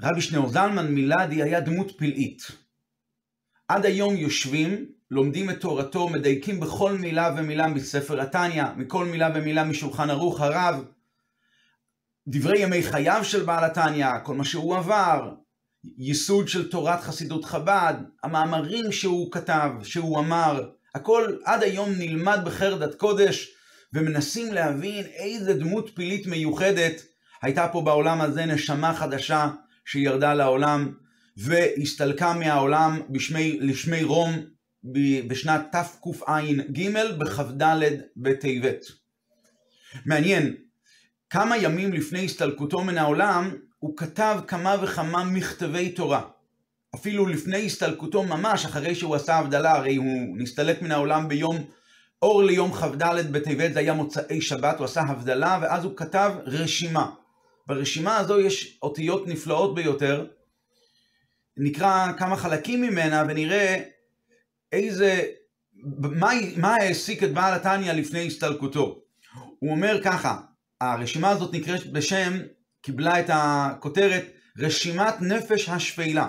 רבי 0.00 0.20
שניאור 0.20 0.48
זלמן 0.48 0.86
מילדי 0.86 1.42
היה 1.42 1.60
דמות 1.60 1.92
פלאית. 1.98 2.42
עד 3.68 3.86
היום 3.86 4.16
יושבים, 4.16 4.86
לומדים 5.10 5.50
את 5.50 5.60
תורתו, 5.60 6.08
מדייקים 6.08 6.60
בכל 6.60 6.92
מילה 6.92 7.34
ומילה 7.36 7.66
מספר 7.66 8.20
התניא, 8.20 8.64
מכל 8.76 9.04
מילה 9.04 9.30
ומילה 9.34 9.64
משולחן 9.64 10.10
ערוך 10.10 10.40
הרב, 10.40 10.84
דברי 12.28 12.58
ימי 12.58 12.82
חייו 12.82 13.24
של 13.24 13.44
בעל 13.44 13.64
התניא, 13.64 14.18
כל 14.22 14.34
מה 14.34 14.44
שהוא 14.44 14.76
עבר, 14.76 15.34
ייסוד 15.98 16.48
של 16.48 16.70
תורת 16.70 17.00
חסידות 17.00 17.44
חב"ד, 17.44 17.94
המאמרים 18.22 18.92
שהוא 18.92 19.32
כתב, 19.32 19.70
שהוא 19.82 20.18
אמר, 20.18 20.68
הכל 20.94 21.36
עד 21.44 21.62
היום 21.62 21.90
נלמד 21.98 22.40
בחרדת 22.44 22.94
קודש, 22.94 23.48
ומנסים 23.92 24.52
להבין 24.52 25.04
איזה 25.04 25.54
דמות 25.54 25.90
פלאית 25.94 26.26
מיוחדת 26.26 27.02
הייתה 27.42 27.68
פה 27.72 27.80
בעולם 27.80 28.20
הזה 28.20 28.46
נשמה 28.46 28.94
חדשה 28.94 29.50
שירדה 29.86 30.34
לעולם 30.34 30.92
והסתלקה 31.36 32.32
מהעולם 32.34 33.00
בשמי, 33.10 33.58
לשמי 33.60 34.02
רום 34.04 34.32
בשנת 35.28 35.66
תקע"ג 35.72 36.88
בכ"ד 37.18 37.62
בטבת. 38.16 38.84
מעניין, 40.06 40.54
כמה 41.30 41.56
ימים 41.56 41.92
לפני 41.92 42.24
הסתלקותו 42.24 42.84
מן 42.84 42.98
העולם, 42.98 43.56
הוא 43.78 43.96
כתב 43.96 44.40
כמה 44.46 44.76
וכמה 44.82 45.24
מכתבי 45.24 45.88
תורה. 45.88 46.22
אפילו 46.94 47.26
לפני 47.26 47.66
הסתלקותו 47.66 48.22
ממש, 48.22 48.64
אחרי 48.64 48.94
שהוא 48.94 49.14
עשה 49.14 49.36
הבדלה, 49.36 49.72
הרי 49.72 49.96
הוא 49.96 50.38
נסתלק 50.38 50.82
מן 50.82 50.92
העולם 50.92 51.28
ביום 51.28 51.64
אור 52.22 52.42
ליום 52.42 52.72
כ"ד 52.72 53.32
בטבת, 53.32 53.72
זה 53.72 53.78
היה 53.78 53.92
מוצאי 53.92 54.40
שבת, 54.40 54.78
הוא 54.78 54.84
עשה 54.84 55.00
הבדלה, 55.00 55.58
ואז 55.62 55.84
הוא 55.84 55.96
כתב 55.96 56.32
רשימה. 56.44 57.10
ברשימה 57.66 58.16
הזו 58.16 58.40
יש 58.40 58.78
אותיות 58.82 59.26
נפלאות 59.26 59.74
ביותר. 59.74 60.26
נקרא 61.56 62.12
כמה 62.18 62.36
חלקים 62.36 62.82
ממנה 62.82 63.24
ונראה 63.28 63.82
איזה, 64.72 65.22
מה, 65.98 66.30
מה 66.56 66.74
העסיק 66.74 67.22
את 67.22 67.32
בעל 67.32 67.54
התניא 67.54 67.92
לפני 67.92 68.26
הסתלקותו. 68.26 69.00
הוא 69.58 69.70
אומר 69.70 70.00
ככה, 70.04 70.40
הרשימה 70.80 71.30
הזאת 71.30 71.54
נקראת 71.54 71.92
בשם, 71.92 72.32
קיבלה 72.80 73.20
את 73.20 73.26
הכותרת, 73.28 74.24
רשימת 74.58 75.14
נפש 75.20 75.68
השפלה. 75.68 76.26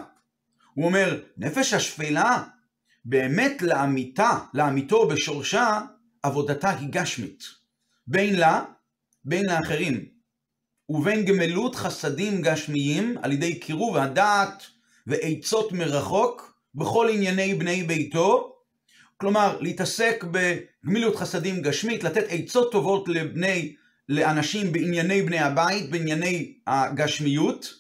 הוא 0.74 0.86
אומר, 0.86 1.22
נפש 1.38 1.74
השפלה, 1.74 2.44
באמת 3.06 3.62
לאמיתה, 3.62 4.40
לאמיתו 4.54 5.08
בשורשה, 5.08 5.82
עבודתה 6.24 6.70
היא 6.70 6.88
גשמית. 6.92 7.44
בין 8.08 8.36
לה, 8.36 8.64
בין 9.26 9.46
לאחרים. 9.46 10.17
ובין 10.90 11.26
גמלות 11.26 11.76
חסדים 11.76 12.42
גשמיים 12.42 13.16
על 13.22 13.32
ידי 13.32 13.60
קירוב 13.60 13.98
הדעת 13.98 14.64
ועצות 15.08 15.72
מרחוק 15.72 16.54
בכל 16.76 17.10
ענייני 17.10 17.54
בני 17.54 17.84
ביתו, 17.84 18.56
כלומר 19.18 19.58
להתעסק 19.62 20.26
בגמילות 20.32 21.16
חסדים 21.16 21.62
גשמית, 21.62 22.04
לתת 22.04 22.24
עצות 22.30 22.72
טובות 22.72 23.08
לבני 23.08 23.76
לאנשים 24.10 24.72
בענייני 24.72 25.22
בני 25.22 25.40
הבית, 25.40 25.90
בענייני 25.90 26.54
הגשמיות, 26.68 27.74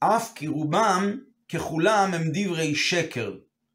אף 0.00 0.32
כי 0.34 0.46
רובם 0.46 1.18
ככולם 1.52 2.14
הם 2.14 2.30
דברי 2.32 2.74
שקר. 2.74 3.32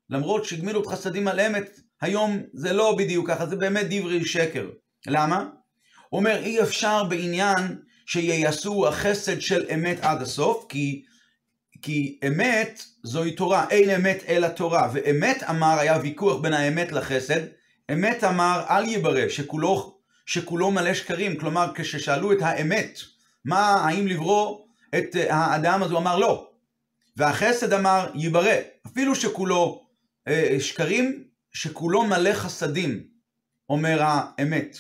למרות 0.09 0.45
שגמילות 0.45 0.87
חסדים 0.87 1.27
על 1.27 1.39
אמת, 1.39 1.79
היום 2.01 2.41
זה 2.53 2.73
לא 2.73 2.95
בדיוק 2.97 3.27
ככה, 3.27 3.45
זה 3.45 3.55
באמת 3.55 3.85
דברי 3.89 4.25
שקר. 4.25 4.69
למה? 5.07 5.45
אומר, 6.11 6.39
אי 6.43 6.61
אפשר 6.61 7.03
בעניין 7.03 7.79
שייעשו 8.09 8.87
החסד 8.87 9.41
של 9.41 9.65
אמת 9.73 9.97
עד 10.01 10.21
הסוף, 10.21 10.65
כי, 10.69 11.05
כי 11.81 12.19
אמת 12.27 12.83
זוהי 13.03 13.31
תורה, 13.31 13.65
אין 13.69 13.89
אמת 13.89 14.23
אלא 14.27 14.47
תורה. 14.47 14.89
ואמת 14.93 15.43
אמר, 15.49 15.79
היה 15.79 15.97
ויכוח 16.01 16.41
בין 16.41 16.53
האמת 16.53 16.91
לחסד, 16.91 17.41
אמת 17.91 18.23
אמר, 18.23 18.63
אל 18.69 18.85
יברא, 18.85 19.29
שכולו 19.29 19.99
שכולו 20.25 20.71
מלא 20.71 20.93
שקרים, 20.93 21.37
כלומר 21.37 21.71
כששאלו 21.75 22.31
את 22.31 22.37
האמת, 22.41 22.99
מה, 23.45 23.59
האם 23.59 24.07
לברוא 24.07 24.65
את 24.97 25.15
אה, 25.15 25.35
האדם, 25.35 25.83
אז 25.83 25.91
הוא 25.91 25.99
אמר 25.99 26.17
לא. 26.17 26.49
והחסד 27.17 27.73
אמר 27.73 28.11
ייברא, 28.15 28.55
אפילו 28.87 29.15
שכולו 29.15 29.87
אה, 30.27 30.57
שקרים, 30.59 31.23
שכולו 31.53 32.03
מלא 32.03 32.33
חסדים, 32.33 33.03
אומר 33.69 33.99
האמת. 34.01 34.77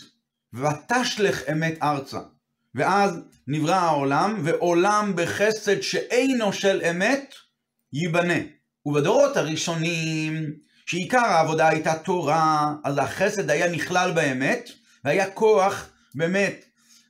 ותשלך 0.53 1.41
אמת 1.51 1.77
ארצה. 1.83 2.19
ואז 2.79 3.19
נברא 3.47 3.75
העולם, 3.75 4.41
ועולם 4.43 5.13
בחסד 5.15 5.81
שאינו 5.81 6.53
של 6.53 6.81
אמת, 6.91 7.33
ייבנה. 7.93 8.39
ובדורות 8.85 9.37
הראשונים, 9.37 10.53
שעיקר 10.85 11.25
העבודה 11.25 11.69
הייתה 11.69 11.93
תורה, 11.95 12.73
אז 12.83 12.97
החסד 12.97 13.49
היה 13.49 13.71
נכלל 13.71 14.11
באמת, 14.11 14.69
והיה 15.05 15.31
כוח, 15.31 15.89
באמת, 16.15 16.65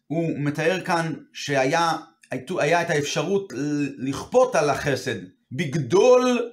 הוא 0.07 0.31
מתאר 0.38 0.81
כאן 0.81 1.13
שהיה 1.34 1.91
היה 2.50 2.81
את 2.81 2.90
האפשרות 2.90 3.53
לכפות 3.97 4.56
על 4.56 4.69
החסד 4.69 5.16
בגדול, 5.51 6.51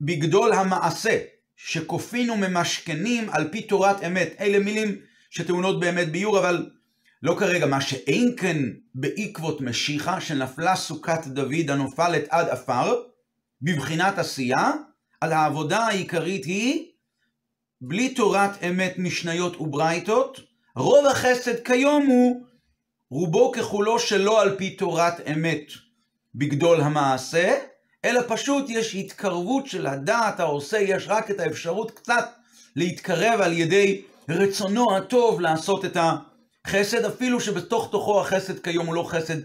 בגדול 0.00 0.52
המעשה, 0.52 1.18
שכופין 1.56 2.30
וממשכנים 2.30 3.30
על 3.30 3.48
פי 3.52 3.62
תורת 3.62 4.04
אמת. 4.04 4.34
אלה 4.40 4.58
מילים 4.58 4.96
שטעונות 5.30 5.80
באמת 5.80 6.08
ביור, 6.08 6.38
אבל 6.38 6.70
לא 7.22 7.36
כרגע. 7.38 7.66
מה 7.66 7.80
שאין 7.80 8.34
כן 8.36 8.56
בעקבות 8.94 9.60
משיחה, 9.60 10.20
שנפלה 10.20 10.76
סוכת 10.76 11.26
דוד 11.26 11.70
הנופלת 11.70 12.24
עד 12.28 12.48
עפר, 12.48 13.02
בבחינת 13.62 14.18
עשייה, 14.18 14.72
על 15.20 15.32
העבודה 15.32 15.78
העיקרית 15.78 16.44
היא 16.44 16.86
בלי 17.80 18.14
תורת 18.14 18.64
אמת 18.64 18.94
משניות 18.98 19.60
וברייתות, 19.60 20.40
רוב 20.76 21.06
החסד 21.06 21.64
כיום 21.64 22.06
הוא 22.06 22.46
רובו 23.10 23.52
ככולו 23.52 23.98
שלא 23.98 24.42
על 24.42 24.56
פי 24.56 24.70
תורת 24.70 25.14
אמת 25.32 25.72
בגדול 26.34 26.80
המעשה, 26.80 27.58
אלא 28.04 28.20
פשוט 28.28 28.64
יש 28.68 28.94
התקרבות 28.94 29.66
של 29.66 29.86
הדעת 29.86 30.40
העושה, 30.40 30.78
יש 30.78 31.04
רק 31.08 31.30
את 31.30 31.40
האפשרות 31.40 31.90
קצת 31.90 32.28
להתקרב 32.76 33.40
על 33.40 33.52
ידי 33.52 34.02
רצונו 34.28 34.96
הטוב 34.96 35.40
לעשות 35.40 35.84
את 35.84 35.96
החסד, 36.68 37.04
אפילו 37.04 37.40
שבתוך 37.40 37.88
תוכו 37.90 38.20
החסד 38.20 38.58
כיום 38.58 38.86
הוא 38.86 38.94
לא 38.94 39.02
חסד 39.02 39.38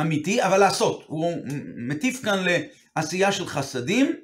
אמיתי, 0.00 0.42
אבל 0.42 0.58
לעשות. 0.58 1.04
הוא 1.06 1.34
מטיף 1.76 2.24
כאן 2.24 2.44
לעשייה 2.96 3.32
של 3.32 3.46
חסדים, 3.46 4.16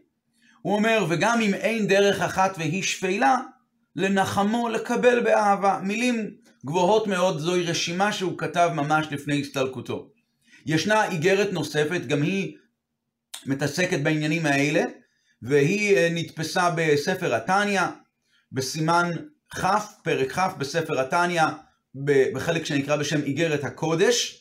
הוא 0.63 0.75
אומר, 0.75 1.07
וגם 1.09 1.41
אם 1.41 1.55
אין 1.55 1.87
דרך 1.87 2.21
אחת 2.21 2.55
והיא 2.59 2.83
שפלה, 2.83 3.37
לנחמו 3.97 4.69
לקבל 4.69 5.21
באהבה. 5.21 5.81
מילים 5.83 6.31
גבוהות 6.67 7.07
מאוד, 7.07 7.39
זוהי 7.39 7.63
רשימה 7.63 8.13
שהוא 8.13 8.39
כתב 8.39 8.71
ממש 8.75 9.07
לפני 9.11 9.41
הסתלקותו. 9.41 10.09
ישנה 10.67 11.11
איגרת 11.11 11.53
נוספת, 11.53 12.01
גם 12.07 12.23
היא 12.23 12.57
מתעסקת 13.47 14.01
בעניינים 14.01 14.47
האלה, 14.47 14.83
והיא 15.43 15.97
אה, 15.97 16.09
נתפסה 16.13 16.71
בספר 16.77 17.35
התניא, 17.35 17.83
בסימן 18.53 19.11
כ', 19.55 19.65
פרק 20.03 20.33
כ' 20.33 20.57
בספר 20.59 21.01
התניא, 21.01 21.45
בחלק 22.33 22.65
שנקרא 22.65 22.97
בשם 22.97 23.23
איגרת 23.23 23.65
הקודש. 23.65 24.41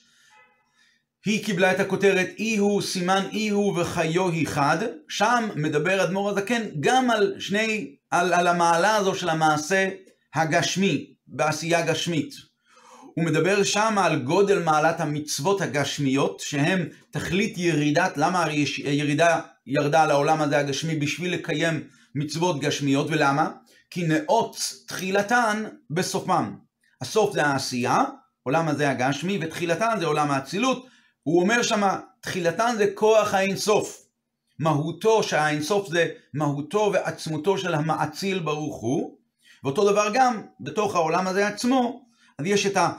היא 1.26 1.46
קיבלה 1.46 1.72
את 1.72 1.80
הכותרת 1.80 2.30
אי 2.40 2.58
הוא 2.58 2.82
סימן 2.82 3.24
אי 3.32 3.50
הוא 3.50 3.80
וחיו 3.80 4.30
היא 4.30 4.48
חד, 4.48 4.78
שם 5.10 5.50
מדבר 5.56 6.04
אדמו"ר 6.04 6.30
הזקן 6.30 6.62
גם 6.80 7.10
על 7.10 7.36
שני, 7.40 7.96
על, 8.12 8.34
על 8.34 8.48
המעלה 8.48 8.96
הזו 8.96 9.16
של 9.16 9.30
המעשה 9.30 9.90
הגשמי, 10.36 11.14
בעשייה 11.28 11.86
גשמית. 11.86 12.34
הוא 13.16 13.26
מדבר 13.26 13.64
שם 13.64 13.96
על 13.98 14.20
גודל 14.20 14.60
מעלת 14.60 15.00
המצוות 15.00 15.62
הגשמיות, 15.62 16.40
שהם 16.40 16.90
תכלית 17.12 17.58
ירידת, 17.58 18.18
למה 18.18 18.46
הירידה 18.84 19.42
ירדה 19.68 20.06
לעולם 20.06 20.42
הזה 20.42 20.58
הגשמי? 20.58 20.96
בשביל 20.96 21.34
לקיים 21.34 21.88
מצוות 22.16 22.60
גשמיות, 22.60 23.08
ולמה? 23.10 23.52
כי 23.90 24.04
נאות 24.08 24.58
תחילתן 24.88 25.64
בסופם. 25.90 26.54
הסוף 27.04 27.34
זה 27.34 27.46
העשייה, 27.46 28.04
עולם 28.44 28.68
הזה 28.68 28.90
הגשמי, 28.90 29.40
ותחילתן 29.42 29.96
זה 30.00 30.06
עולם 30.06 30.32
האצילות. 30.32 30.88
הוא 31.24 31.42
אומר 31.42 31.62
שמה, 31.62 32.00
תחילתן 32.22 32.76
זה 32.78 32.86
כוח 32.96 33.34
האינסוף. 33.34 34.06
מהותו, 34.60 35.24
שהאינסוף 35.24 35.90
זה 35.90 36.08
מהותו 36.34 36.90
ועצמותו 36.94 37.58
של 37.58 37.74
המאציל 37.74 38.40
ברוך 38.40 38.82
הוא, 38.82 39.18
ואותו 39.64 39.92
דבר 39.92 40.10
גם 40.14 40.42
בתוך 40.60 40.96
העולם 40.96 41.28
הזה 41.28 41.48
עצמו, 41.48 42.06
אז 42.40 42.46
יש 42.46 42.66
את 42.66 42.78
ה... 42.78 42.92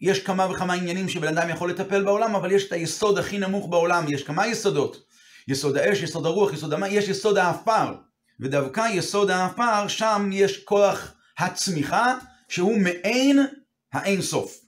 יש 0.00 0.22
כמה 0.22 0.50
וכמה 0.50 0.74
עניינים 0.74 1.08
שבן 1.08 1.38
אדם 1.38 1.48
יכול 1.48 1.70
לטפל 1.70 2.04
בעולם, 2.04 2.34
אבל 2.34 2.52
יש 2.52 2.66
את 2.66 2.72
היסוד 2.72 3.18
הכי 3.18 3.38
נמוך 3.38 3.68
בעולם, 3.68 4.04
יש 4.08 4.22
כמה 4.22 4.46
יסודות. 4.46 5.02
יסוד 5.48 5.76
האש, 5.76 6.02
יסוד 6.02 6.26
הרוח, 6.26 6.52
יסוד 6.52 6.72
המים, 6.72 6.92
יש 6.94 7.08
יסוד 7.08 7.38
האפר. 7.38 7.94
ודווקא 8.40 8.88
יסוד 8.92 9.30
האפר, 9.30 9.88
שם 9.88 10.30
יש 10.32 10.64
כוח 10.64 11.12
הצמיחה, 11.38 12.14
שהוא 12.48 12.78
מעין 12.78 13.46
האין 13.92 14.22
סוף. 14.22 14.60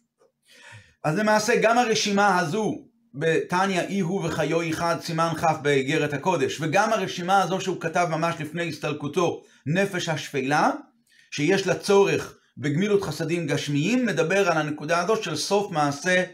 אז 1.05 1.19
למעשה 1.19 1.53
גם 1.63 1.79
הרשימה 1.79 2.39
הזו 2.39 2.85
בתניא 3.15 3.81
אי 3.81 4.01
הוא 4.01 4.27
וחיו 4.27 4.71
אחד 4.71 4.97
סימן 5.01 5.33
כ' 5.37 5.45
באיגרת 5.63 6.13
הקודש, 6.13 6.61
וגם 6.61 6.93
הרשימה 6.93 7.43
הזו 7.43 7.61
שהוא 7.61 7.81
כתב 7.81 8.07
ממש 8.11 8.35
לפני 8.41 8.69
הסתלקותו, 8.69 9.43
נפש 9.67 10.09
השפלה, 10.09 10.71
שיש 11.31 11.67
לה 11.67 11.75
צורך 11.75 12.35
בגמילות 12.59 13.03
חסדים 13.03 13.47
גשמיים, 13.47 14.07
מדבר 14.07 14.51
על 14.51 14.59
הנקודה 14.59 15.01
הזו 15.01 15.23
של 15.23 15.37
סוף 15.37 15.73
מעשה 15.73 16.25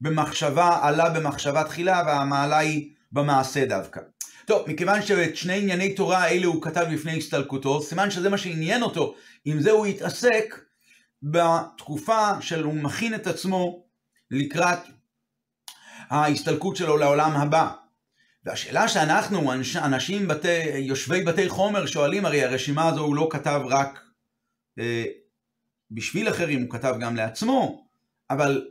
במחשבה, 0.00 0.78
עלה 0.82 1.10
במחשבה 1.10 1.64
תחילה, 1.64 2.02
והמעלה 2.06 2.58
היא 2.58 2.90
במעשה 3.12 3.66
דווקא. 3.66 4.00
טוב, 4.46 4.70
מכיוון 4.70 5.02
שאת 5.02 5.36
שני 5.36 5.58
ענייני 5.58 5.94
תורה 5.94 6.18
האלה 6.18 6.46
הוא 6.46 6.62
כתב 6.62 6.86
לפני 6.90 7.18
הסתלקותו, 7.18 7.82
סימן 7.82 8.10
שזה 8.10 8.28
מה 8.28 8.38
שעניין 8.38 8.82
אותו, 8.82 9.14
עם 9.44 9.60
זה 9.60 9.70
הוא 9.70 9.86
התעסק 9.86 10.65
בתקופה 11.22 12.42
של 12.42 12.64
הוא 12.64 12.74
מכין 12.74 13.14
את 13.14 13.26
עצמו 13.26 13.86
לקראת 14.30 14.78
ההסתלקות 16.10 16.76
שלו 16.76 16.96
לעולם 16.96 17.30
הבא. 17.32 17.72
והשאלה 18.44 18.88
שאנחנו, 18.88 19.52
אנשים 19.76 20.28
בתי, 20.28 20.68
יושבי 20.78 21.24
בתי 21.24 21.48
חומר, 21.48 21.86
שואלים, 21.86 22.24
הרי 22.24 22.44
הרשימה 22.44 22.88
הזו 22.88 23.00
הוא 23.00 23.16
לא 23.16 23.28
כתב 23.30 23.60
רק 23.64 24.00
אה, 24.78 25.04
בשביל 25.90 26.28
אחרים, 26.28 26.62
הוא 26.62 26.70
כתב 26.70 26.94
גם 27.00 27.16
לעצמו, 27.16 27.86
אבל 28.30 28.66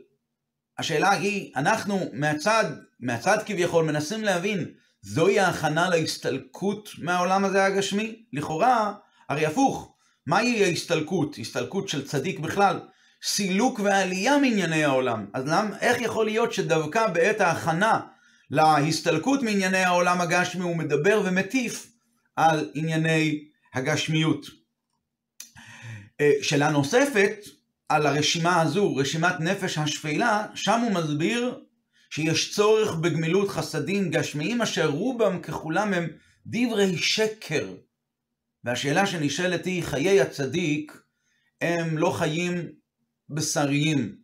השאלה 0.78 1.10
היא, 1.10 1.52
אנחנו 1.56 2.00
מהצד, 2.12 2.64
מהצד 3.00 3.38
כביכול, 3.46 3.84
מנסים 3.84 4.24
להבין, 4.24 4.70
זוהי 5.02 5.40
ההכנה 5.40 5.88
להסתלקות 5.88 6.88
מהעולם 6.98 7.44
הזה 7.44 7.64
הגשמי? 7.64 8.24
לכאורה, 8.32 8.94
הרי 9.28 9.46
הפוך, 9.46 9.95
מהי 10.26 10.64
ההסתלקות? 10.64 11.36
הסתלקות 11.38 11.88
של 11.88 12.06
צדיק 12.06 12.38
בכלל? 12.38 12.80
סילוק 13.22 13.80
ועלייה 13.80 14.38
מענייני 14.38 14.84
העולם. 14.84 15.26
אז 15.32 15.44
למ, 15.46 15.70
איך 15.80 16.00
יכול 16.00 16.24
להיות 16.24 16.52
שדווקא 16.52 17.06
בעת 17.06 17.40
ההכנה 17.40 18.00
להסתלקות 18.50 19.42
מענייני 19.42 19.84
העולם 19.84 20.20
הגשמי 20.20 20.62
הוא 20.62 20.76
מדבר 20.76 21.22
ומטיף 21.24 21.92
על 22.36 22.70
ענייני 22.74 23.44
הגשמיות? 23.74 24.46
אה, 26.20 26.32
שאלה 26.42 26.70
נוספת 26.70 27.36
על 27.88 28.06
הרשימה 28.06 28.62
הזו, 28.62 28.96
רשימת 28.96 29.40
נפש 29.40 29.78
השפלה, 29.78 30.46
שם 30.54 30.80
הוא 30.80 30.92
מסביר 30.92 31.60
שיש 32.10 32.54
צורך 32.54 32.94
בגמילות 32.94 33.48
חסדים 33.48 34.10
גשמיים 34.10 34.62
אשר 34.62 34.86
רובם 34.86 35.40
ככולם 35.42 35.94
הם 35.94 36.08
דברי 36.46 36.98
שקר. 36.98 37.66
והשאלה 38.66 39.06
שנשאלת 39.06 39.64
היא, 39.64 39.82
חיי 39.82 40.20
הצדיק 40.20 41.00
הם 41.60 41.98
לא 41.98 42.10
חיים 42.10 42.68
בשריים, 43.30 44.16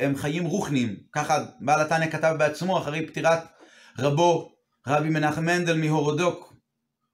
הם 0.00 0.16
חיים 0.16 0.44
רוחניים. 0.44 0.96
ככה 1.12 1.44
בעל 1.60 1.80
התניא 1.80 2.10
כתב 2.10 2.34
בעצמו 2.38 2.78
אחרי 2.78 3.06
פטירת 3.06 3.38
רבו, 3.98 4.52
רבי 4.86 5.08
מנחם 5.08 5.44
מנדל 5.44 5.76
מהורודוק. 5.76 6.54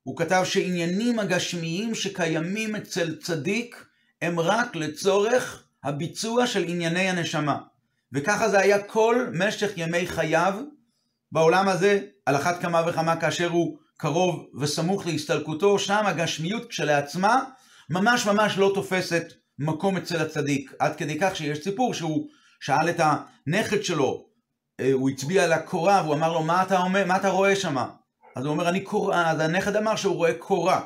הוא 0.03 0.17
כתב 0.17 0.43
שעניינים 0.45 1.19
הגשמיים 1.19 1.95
שקיימים 1.95 2.77
אצל 2.77 3.17
צדיק 3.17 3.87
הם 4.23 4.41
רק 4.41 4.77
לצורך 4.77 5.65
הביצוע 5.85 6.47
של 6.47 6.65
ענייני 6.69 7.09
הנשמה. 7.09 7.59
וככה 8.13 8.49
זה 8.49 8.59
היה 8.59 8.83
כל 8.83 9.27
משך 9.33 9.71
ימי 9.77 10.07
חייו 10.07 10.55
בעולם 11.33 11.69
הזה, 11.69 12.01
על 12.27 12.37
אחת 12.37 12.63
כמה 12.63 12.83
וכמה 12.87 13.21
כאשר 13.21 13.49
הוא 13.49 13.79
קרוב 14.03 14.47
וסמוך 14.61 15.07
להסתלקותו, 15.07 15.79
שם 15.79 16.07
הגשמיות 16.07 16.69
כשלעצמה 16.69 17.45
ממש 17.91 18.27
ממש 18.27 18.59
לא 18.59 18.73
תופסת 18.75 19.25
מקום 19.59 19.97
אצל 19.97 20.21
הצדיק. 20.21 20.73
עד 20.79 20.97
כדי 20.97 21.19
כך 21.21 21.37
שיש 21.37 21.65
סיפור 21.65 21.95
שהוא 21.95 22.29
שאל 22.61 22.91
את 22.91 23.01
הנכד 23.01 23.85
שלו, 23.85 24.27
אה, 24.81 24.93
הוא 24.93 25.11
הצביע 25.11 25.45
על 25.45 25.53
הקורה, 25.53 26.03
והוא 26.05 26.15
אמר 26.15 26.33
לו, 26.33 26.43
מה 26.43 26.63
אתה, 26.63 26.79
אומר, 26.83 27.07
מה 27.07 27.17
אתה 27.17 27.29
רואה 27.29 27.57
שם? 27.57 27.77
אז 28.37 28.45
הוא 28.45 28.53
אומר, 28.53 28.69
אני 28.69 28.81
קורה, 28.81 29.31
אז 29.31 29.41
הנכד 29.41 29.77
אמר 29.77 29.97
שהוא 29.97 30.17
רואה 30.17 30.35
קורה. 30.35 30.81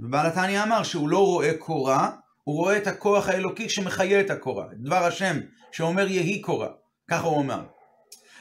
ובעל 0.00 0.26
התניא 0.26 0.62
אמר 0.62 0.82
שהוא 0.82 1.08
לא 1.08 1.26
רואה 1.26 1.52
קורה, 1.58 2.10
הוא 2.44 2.56
רואה 2.56 2.76
את 2.76 2.86
הכוח 2.86 3.28
האלוקי 3.28 3.68
שמחיה 3.68 4.20
את 4.20 4.30
הקורה, 4.30 4.64
את 4.72 4.80
דבר 4.80 5.04
השם, 5.04 5.40
שאומר 5.72 6.08
יהי 6.08 6.40
קורה, 6.40 6.68
ככה 7.10 7.26
הוא 7.26 7.38
אומר. 7.38 7.60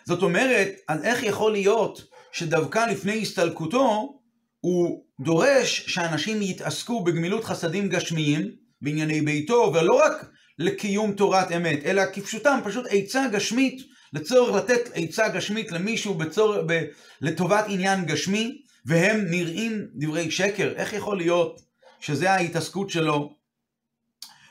זאת 0.05 0.23
אומרת, 0.23 0.69
אז 0.87 1.03
איך 1.03 1.23
יכול 1.23 1.51
להיות 1.51 2.01
שדווקא 2.31 2.85
לפני 2.91 3.21
הסתלקותו, 3.21 4.18
הוא 4.59 5.03
דורש 5.19 5.85
שאנשים 5.87 6.41
יתעסקו 6.41 7.03
בגמילות 7.03 7.43
חסדים 7.43 7.89
גשמיים, 7.89 8.51
בענייני 8.81 9.21
ביתו, 9.21 9.71
ולא 9.73 10.01
רק 10.05 10.31
לקיום 10.59 11.11
תורת 11.11 11.51
אמת, 11.51 11.79
אלא 11.85 12.03
כפשוטם, 12.13 12.59
פשוט 12.63 12.85
עצה 12.89 13.27
גשמית, 13.31 13.81
לצורך 14.13 14.55
לתת 14.55 14.89
עצה 14.93 15.29
גשמית 15.29 15.71
למישהו 15.71 16.13
בצור... 16.13 16.55
ב... 16.67 16.81
לטובת 17.21 17.65
עניין 17.67 18.05
גשמי, 18.05 18.61
והם 18.85 19.25
נראים 19.29 19.87
דברי 19.95 20.31
שקר. 20.31 20.73
איך 20.75 20.93
יכול 20.93 21.17
להיות 21.17 21.61
שזה 21.99 22.31
ההתעסקות 22.31 22.89
שלו 22.89 23.35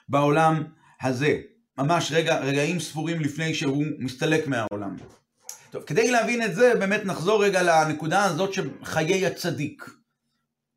בעולם 0.08 0.64
הזה? 1.02 1.38
ממש 1.78 2.12
רגע, 2.12 2.38
רגעים 2.38 2.80
ספורים 2.80 3.20
לפני 3.20 3.54
שהוא 3.54 3.84
מסתלק 3.98 4.46
מהעולם. 4.46 4.96
טוב, 5.70 5.82
כדי 5.82 6.10
להבין 6.10 6.42
את 6.42 6.54
זה, 6.54 6.74
באמת 6.74 7.04
נחזור 7.04 7.44
רגע 7.44 7.62
לנקודה 7.62 8.24
הזאת 8.24 8.54
של 8.54 8.70
חיי 8.84 9.26
הצדיק. 9.26 9.97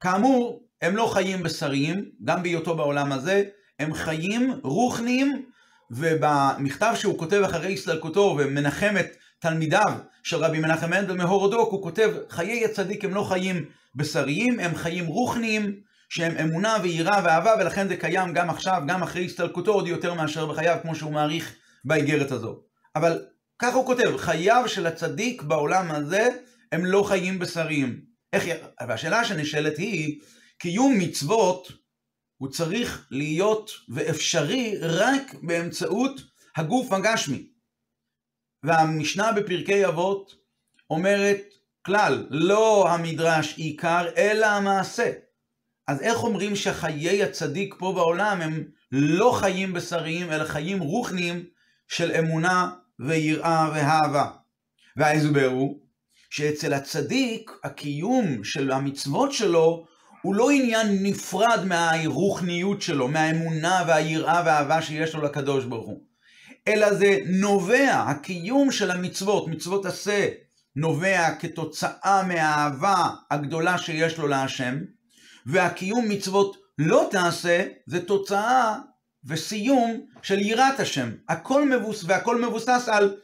כאמור, 0.01 0.63
הם 0.81 0.95
לא 0.95 1.09
חיים 1.13 1.43
בשריים, 1.43 2.05
גם 2.23 2.43
בהיותו 2.43 2.75
בעולם 2.75 3.11
הזה, 3.11 3.43
הם 3.79 3.93
חיים 3.93 4.53
רוחניים, 4.63 5.45
ובמכתב 5.91 6.93
שהוא 6.95 7.19
כותב 7.19 7.41
אחרי 7.45 7.73
הסתלקותו 7.73 8.35
ומנחם 8.39 8.95
את 8.99 9.07
תלמידיו 9.39 9.93
של 10.23 10.37
רבי 10.37 10.59
מנחם 10.59 10.89
מנדל 10.89 11.13
מהורדוק, 11.13 11.71
הוא 11.71 11.83
כותב, 11.83 12.11
חיי 12.29 12.65
הצדיק 12.65 13.05
הם 13.05 13.13
לא 13.13 13.23
חיים 13.23 13.65
בשריים, 13.95 14.59
הם 14.59 14.75
חיים 14.75 15.05
רוחניים, 15.05 15.75
שהם 16.09 16.37
אמונה 16.37 16.77
ויראה 16.83 17.21
ואהבה, 17.23 17.53
ולכן 17.59 17.87
זה 17.87 17.97
קיים 17.97 18.33
גם 18.33 18.49
עכשיו, 18.49 18.81
גם 18.87 19.03
אחרי 19.03 19.25
הסתלקותו, 19.25 19.73
עוד 19.73 19.87
יותר 19.87 20.13
מאשר 20.13 20.45
בחייו, 20.45 20.77
כמו 20.81 20.95
שהוא 20.95 21.11
מעריך 21.11 21.55
באיגרת 21.85 22.31
הזו. 22.31 22.59
אבל 22.95 23.25
ככה 23.59 23.75
הוא 23.75 23.85
כותב, 23.85 24.17
חייו 24.17 24.63
של 24.67 24.87
הצדיק 24.87 25.41
בעולם 25.41 25.91
הזה 25.91 26.29
הם 26.71 26.85
לא 26.85 27.03
חיים 27.03 27.39
בשריים. 27.39 28.10
איך... 28.33 28.43
והשאלה 28.87 29.25
שנשאלת 29.25 29.77
היא, 29.77 30.21
קיום 30.57 30.97
מצוות 30.97 31.67
הוא 32.37 32.49
צריך 32.49 33.07
להיות 33.11 33.71
ואפשרי 33.89 34.77
רק 34.81 35.33
באמצעות 35.41 36.21
הגוף 36.55 36.91
הגשמי. 36.91 37.47
והמשנה 38.63 39.31
בפרקי 39.31 39.85
אבות 39.85 40.35
אומרת 40.89 41.41
כלל, 41.85 42.27
לא 42.29 42.89
המדרש 42.89 43.57
עיקר, 43.57 44.05
אלא 44.17 44.45
המעשה. 44.45 45.11
אז 45.87 46.01
איך 46.01 46.23
אומרים 46.23 46.55
שחיי 46.55 47.23
הצדיק 47.23 47.75
פה 47.79 47.93
בעולם 47.95 48.41
הם 48.41 48.63
לא 48.91 49.31
חיים 49.39 49.73
בשריים, 49.73 50.31
אלא 50.31 50.45
חיים 50.45 50.79
רוחניים 50.79 51.45
של 51.87 52.11
אמונה 52.11 52.71
ויראה 52.99 53.69
ואהבה? 53.73 54.31
וההסבר 54.97 55.45
הוא 55.45 55.79
שאצל 56.31 56.73
הצדיק 56.73 57.51
הקיום 57.63 58.43
של 58.43 58.71
המצוות 58.71 59.33
שלו 59.33 59.85
הוא 60.21 60.35
לא 60.35 60.49
עניין 60.51 60.87
נפרד 61.03 61.65
מהרוחניות 61.65 62.81
שלו, 62.81 63.07
מהאמונה 63.07 63.83
והיראה 63.87 64.43
והאהבה 64.45 64.81
שיש 64.81 65.15
לו 65.15 65.21
לקדוש 65.21 65.65
ברוך 65.65 65.87
הוא, 65.87 66.01
אלא 66.67 66.93
זה 66.93 67.17
נובע, 67.25 67.93
הקיום 68.07 68.71
של 68.71 68.91
המצוות, 68.91 69.47
מצוות 69.47 69.85
עשה, 69.85 70.27
נובע 70.75 71.35
כתוצאה 71.39 72.23
מהאהבה 72.27 73.09
הגדולה 73.31 73.77
שיש 73.77 74.17
לו 74.17 74.27
להשם, 74.27 74.77
והקיום 75.45 76.09
מצוות 76.09 76.57
לא 76.77 77.07
תעשה, 77.11 77.63
זה 77.87 78.05
תוצאה 78.05 78.75
וסיום 79.25 80.05
של 80.21 80.39
יראת 80.39 80.79
השם. 80.79 81.11
הכל 81.29 81.69
מבוס, 81.69 82.03
והכל 82.07 82.41
מבוסס 82.41 82.89
על 82.91 83.15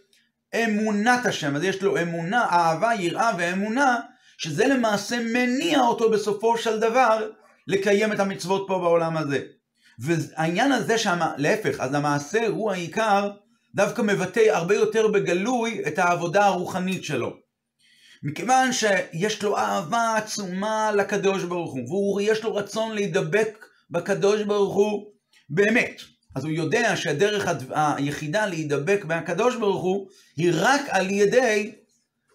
אמונת 0.55 1.25
השם. 1.25 1.55
אז 1.55 1.63
יש 1.63 1.81
לו 1.83 2.01
אמונה, 2.01 2.45
אהבה, 2.51 2.91
יראה 2.99 3.31
ואמונה, 3.37 3.99
שזה 4.37 4.67
למעשה 4.67 5.19
מניע 5.19 5.79
אותו 5.79 6.09
בסופו 6.09 6.57
של 6.57 6.79
דבר 6.79 7.29
לקיים 7.67 8.13
את 8.13 8.19
המצוות 8.19 8.65
פה 8.67 8.79
בעולם 8.79 9.17
הזה. 9.17 9.39
והעניין 9.99 10.71
הזה 10.71 10.97
שמה, 10.97 11.33
להפך, 11.37 11.79
אז 11.79 11.93
המעשה 11.93 12.47
הוא 12.47 12.71
העיקר, 12.71 13.31
דווקא 13.75 14.01
מבטא 14.01 14.39
הרבה 14.49 14.75
יותר 14.75 15.07
בגלוי 15.07 15.81
את 15.87 15.99
העבודה 15.99 16.45
הרוחנית 16.45 17.03
שלו. 17.03 17.33
מכיוון 18.23 18.73
שיש 18.73 19.43
לו 19.43 19.57
אהבה 19.57 20.15
עצומה 20.17 20.91
לקדוש 20.91 21.43
ברוך 21.43 21.73
הוא, 21.87 22.15
ויש 22.15 22.43
לו 22.43 22.55
רצון 22.55 22.95
להידבק 22.95 23.65
בקדוש 23.89 24.41
ברוך 24.41 24.75
הוא 24.75 25.11
באמת. 25.49 26.01
אז 26.35 26.43
הוא 26.43 26.51
יודע 26.51 26.95
שהדרך 26.95 27.47
היחידה 27.71 28.45
להידבק 28.45 29.05
מהקדוש 29.05 29.55
ברוך 29.55 29.83
הוא 29.83 30.07
היא 30.37 30.51
רק 30.55 30.81
על 30.89 31.09
ידי, 31.09 31.71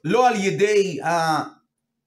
לא 0.04 0.28
על 0.28 0.34
ידי 0.36 0.98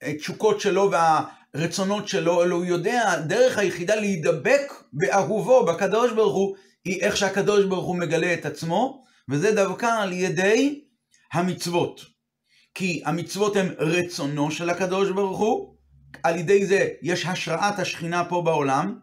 התשוקות 0.01 0.61
שלו 0.61 0.91
והרצונות 0.91 2.07
שלו, 2.07 2.43
אלא 2.43 2.55
הוא 2.55 2.65
יודע, 2.65 3.11
הדרך 3.11 3.57
היחידה 3.57 3.95
להידבק 3.95 4.73
באהובו, 4.93 5.65
בקדוש 5.65 6.11
ברוך 6.11 6.35
הוא, 6.35 6.55
היא 6.85 7.01
איך 7.01 7.17
שהקדוש 7.17 7.65
ברוך 7.65 7.85
הוא 7.85 7.95
מגלה 7.95 8.33
את 8.33 8.45
עצמו, 8.45 9.03
וזה 9.29 9.55
דווקא 9.55 9.85
על 9.85 10.13
ידי 10.13 10.81
המצוות. 11.33 12.01
כי 12.73 13.01
המצוות 13.05 13.55
הן 13.55 13.73
רצונו 13.77 14.51
של 14.51 14.69
הקדוש 14.69 15.11
ברוך 15.11 15.39
הוא, 15.39 15.75
על 16.23 16.35
ידי 16.35 16.65
זה 16.65 16.89
יש 17.01 17.25
השראת 17.25 17.79
השכינה 17.79 18.25
פה 18.29 18.41
בעולם, 18.41 18.99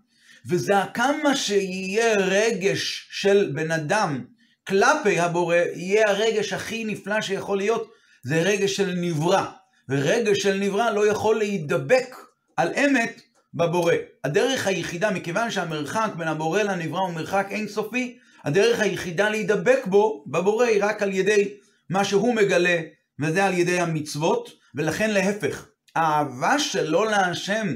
וזה 0.49 0.75
כמה 0.95 1.37
שיהיה 1.37 2.17
רגש 2.17 3.09
של 3.11 3.51
בן 3.55 3.71
אדם 3.71 4.25
כלפי 4.69 5.21
הבורא, 5.21 5.57
יהיה 5.75 6.11
הרגש 6.11 6.53
הכי 6.53 6.85
נפלא 6.85 7.21
שיכול 7.21 7.59
להיות, 7.59 7.93
זה 8.25 8.43
רגש 8.43 8.77
של 8.77 8.95
נברא. 8.97 9.47
ורגש 9.89 10.39
של 10.39 10.59
נברא 10.59 10.91
לא 10.91 11.07
יכול 11.07 11.39
להידבק 11.39 12.17
על 12.57 12.73
אמת 12.75 13.21
בבורא. 13.55 13.95
הדרך 14.25 14.67
היחידה, 14.67 15.11
מכיוון 15.11 15.51
שהמרחק 15.51 16.11
בין 16.17 16.29
הבורא 16.29 16.63
לנברא 16.63 17.01
הוא 17.01 17.15
מרחק 17.15 17.47
אינסופי, 17.51 18.19
הדרך 18.45 18.81
היחידה 18.81 19.31
להידבק 19.31 19.87
בו, 19.87 20.25
בבורא, 20.27 20.67
היא 20.67 20.85
רק 20.85 21.03
על 21.03 21.13
ידי 21.13 21.55
מה 21.91 22.05
שהוא 22.05 22.35
מגלה, 22.35 22.81
וזה 23.21 23.45
על 23.45 23.55
ידי 23.55 23.81
המצוות, 23.81 24.51
ולכן 24.75 25.11
להפך, 25.11 25.67
האהבה 25.97 26.59
שלו 26.59 27.05
להשם 27.05 27.67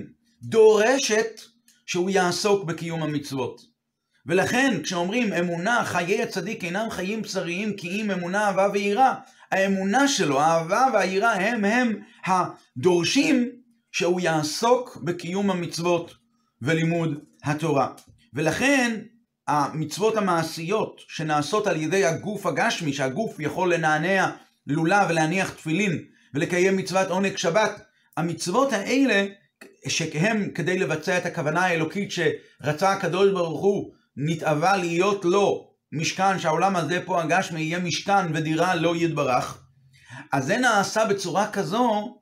דורשת 0.42 1.40
שהוא 1.86 2.10
יעסוק 2.10 2.64
בקיום 2.64 3.02
המצוות. 3.02 3.62
ולכן 4.26 4.82
כשאומרים 4.82 5.32
אמונה, 5.32 5.84
חיי 5.84 6.22
הצדיק 6.22 6.64
אינם 6.64 6.86
חיים 6.90 7.22
בשריים 7.22 7.76
כי 7.76 7.88
אם 7.88 8.10
אמונה, 8.10 8.46
אהבה 8.46 8.68
ויראה, 8.72 9.14
האמונה 9.52 10.08
שלו, 10.08 10.40
האהבה 10.40 10.86
והיראה 10.92 11.32
הם 11.32 11.64
הם 11.64 12.00
הדורשים 12.26 13.50
שהוא 13.92 14.20
יעסוק 14.20 14.96
בקיום 15.04 15.50
המצוות 15.50 16.14
ולימוד 16.62 17.18
התורה. 17.44 17.88
ולכן 18.34 19.00
המצוות 19.48 20.16
המעשיות 20.16 21.00
שנעשות 21.08 21.66
על 21.66 21.82
ידי 21.82 22.04
הגוף 22.04 22.46
הגשמי, 22.46 22.92
שהגוף 22.92 23.40
יכול 23.40 23.74
לנענע 23.74 24.30
לולב 24.66 25.06
ולהניח 25.08 25.50
תפילין 25.50 26.04
ולקיים 26.34 26.76
מצוות 26.76 27.08
עונג 27.08 27.36
שבת, 27.36 27.82
המצוות 28.16 28.72
האלה 28.72 29.26
שהם 29.88 30.50
כדי 30.54 30.78
לבצע 30.78 31.18
את 31.18 31.26
הכוונה 31.26 31.64
האלוקית 31.64 32.10
שרצה 32.12 32.92
הקדוש 32.92 33.32
ברוך 33.32 33.60
הוא, 33.60 33.92
נתאווה 34.16 34.76
להיות 34.76 35.24
לו 35.24 35.70
משכן, 35.92 36.38
שהעולם 36.38 36.76
הזה 36.76 37.02
פה 37.04 37.22
הגשמי 37.22 37.60
יהיה 37.60 37.78
משכן 37.78 38.34
ודירה 38.34 38.74
לא 38.74 38.96
יתברך, 38.96 39.62
אז 40.32 40.46
זה 40.46 40.56
נעשה 40.56 41.04
בצורה 41.04 41.50
כזו 41.52 42.18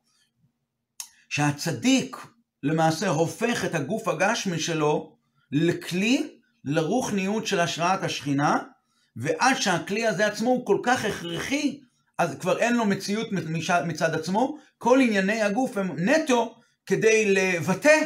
שהצדיק 1.29 2.17
למעשה 2.63 3.09
הופך 3.09 3.65
את 3.65 3.75
הגוף 3.75 4.09
הגשמי 4.09 4.59
שלו 4.59 5.17
לכלי 5.53 6.39
לרוחניות 6.65 7.47
של 7.47 7.61
השראת 7.61 8.03
השכינה, 8.03 8.59
ועד 9.17 9.57
שהכלי 9.57 10.07
הזה 10.07 10.27
עצמו 10.27 10.51
הוא 10.51 10.67
כל 10.67 10.79
כך 10.83 11.05
הכרחי, 11.05 11.81
אז 12.19 12.37
כבר 12.41 12.59
אין 12.59 12.77
לו 12.77 12.85
מציאות 12.85 13.29
מצד 13.87 14.15
עצמו, 14.15 14.59
כל 14.79 15.01
ענייני 15.01 15.43
הגוף 15.43 15.77
הם 15.77 15.91
נטו 15.99 16.61
כדי 16.87 17.35
לבטא 17.35 17.99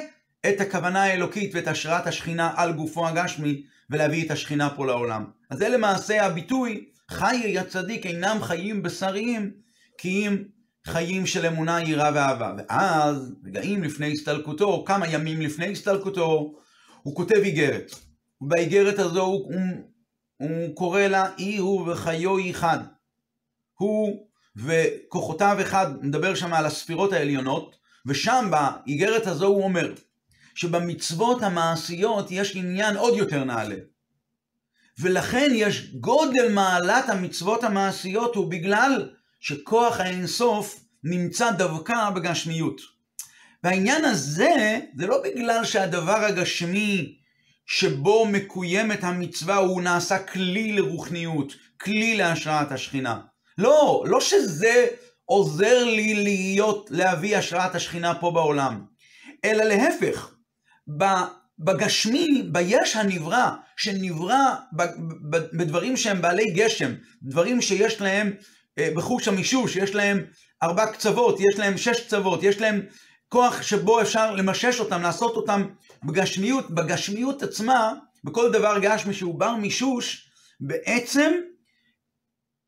את 0.48 0.60
הכוונה 0.60 1.02
האלוקית 1.02 1.54
ואת 1.54 1.68
השראת 1.68 2.06
השכינה 2.06 2.52
על 2.56 2.72
גופו 2.72 3.08
הגשמי, 3.08 3.62
ולהביא 3.90 4.26
את 4.26 4.30
השכינה 4.30 4.70
פה 4.76 4.86
לעולם. 4.86 5.24
אז 5.50 5.58
זה 5.58 5.68
למעשה 5.68 6.26
הביטוי, 6.26 6.84
חיי 7.10 7.58
הצדיק 7.58 8.06
אינם 8.06 8.38
חיים 8.42 8.82
בשריים, 8.82 9.50
כי 9.98 10.26
אם 10.26 10.42
חיים 10.86 11.26
של 11.26 11.46
אמונה, 11.46 11.82
יראה 11.82 12.10
ואהבה. 12.14 12.54
ואז, 12.58 13.34
רגעים 13.44 13.82
לפני 13.82 14.12
הסתלקותו, 14.12 14.84
כמה 14.86 15.08
ימים 15.08 15.40
לפני 15.40 15.72
הסתלקותו, 15.72 16.54
הוא 17.02 17.16
כותב 17.16 17.36
איגרת. 17.36 17.92
ובאיגרת 18.40 18.98
הזו 18.98 19.22
הוא, 19.22 19.52
הוא, 19.52 19.60
הוא 20.36 20.74
קורא 20.74 21.00
לה 21.00 21.30
אי 21.38 21.56
הוא 21.56 21.92
וחיו 21.92 22.50
אחד. 22.50 22.78
הוא 23.74 24.26
וכוחותיו 24.56 25.56
אחד, 25.60 26.04
מדבר 26.04 26.34
שם 26.34 26.54
על 26.54 26.66
הספירות 26.66 27.12
העליונות, 27.12 27.76
ושם 28.08 28.50
באיגרת 28.50 29.26
הזו 29.26 29.46
הוא 29.46 29.64
אומר 29.64 29.92
שבמצוות 30.54 31.42
המעשיות 31.42 32.30
יש 32.30 32.56
עניין 32.56 32.96
עוד 32.96 33.16
יותר 33.16 33.44
נעלה. 33.44 33.76
ולכן 34.98 35.50
יש 35.54 35.94
גודל 35.94 36.52
מעלת 36.52 37.08
המצוות 37.08 37.64
המעשיות 37.64 38.34
הוא 38.34 38.50
בגלל 38.50 39.10
שכוח 39.40 40.00
האינסוף 40.00 40.80
נמצא 41.04 41.50
דווקא 41.50 42.10
בגשמיות. 42.10 42.80
והעניין 43.64 44.04
הזה, 44.04 44.80
זה 44.96 45.06
לא 45.06 45.22
בגלל 45.24 45.64
שהדבר 45.64 46.24
הגשמי 46.24 47.14
שבו 47.66 48.26
מקוימת 48.26 49.04
המצווה 49.04 49.56
הוא 49.56 49.82
נעשה 49.82 50.18
כלי 50.18 50.72
לרוחניות, 50.72 51.52
כלי 51.80 52.16
להשראת 52.16 52.72
השכינה. 52.72 53.20
לא, 53.58 54.04
לא 54.06 54.20
שזה 54.20 54.86
עוזר 55.30 55.84
לי 55.84 56.14
להיות, 56.14 56.88
להביא 56.90 57.36
השראת 57.36 57.74
השכינה 57.74 58.14
פה 58.14 58.30
בעולם, 58.30 58.84
אלא 59.44 59.64
להפך, 59.64 60.34
בגשמי, 61.58 62.42
ביש 62.52 62.96
הנברא, 62.96 63.50
שנברא 63.76 64.54
בדברים 65.52 65.96
שהם 65.96 66.22
בעלי 66.22 66.44
גשם, 66.54 66.94
דברים 67.22 67.62
שיש 67.62 68.00
להם 68.00 68.32
אה, 68.78 68.88
בחוש 68.96 69.28
המישוש, 69.28 69.76
יש 69.76 69.94
להם 69.94 70.24
ארבע 70.62 70.86
קצוות, 70.86 71.40
יש 71.40 71.58
להם 71.58 71.78
שש 71.78 72.00
קצוות, 72.00 72.42
יש 72.42 72.60
להם 72.60 72.82
כוח 73.28 73.62
שבו 73.62 74.00
אפשר 74.00 74.34
למשש 74.34 74.80
אותם, 74.80 75.02
לעשות 75.02 75.36
אותם 75.36 75.62
בגשמיות, 76.04 76.70
בגשמיות 76.70 77.42
עצמה, 77.42 77.92
בכל 78.24 78.50
דבר 78.52 78.78
גשמי 78.78 79.14
שהוא 79.14 79.38
בר 79.38 79.54
מישוש, 79.54 80.30
בעצם, 80.60 81.32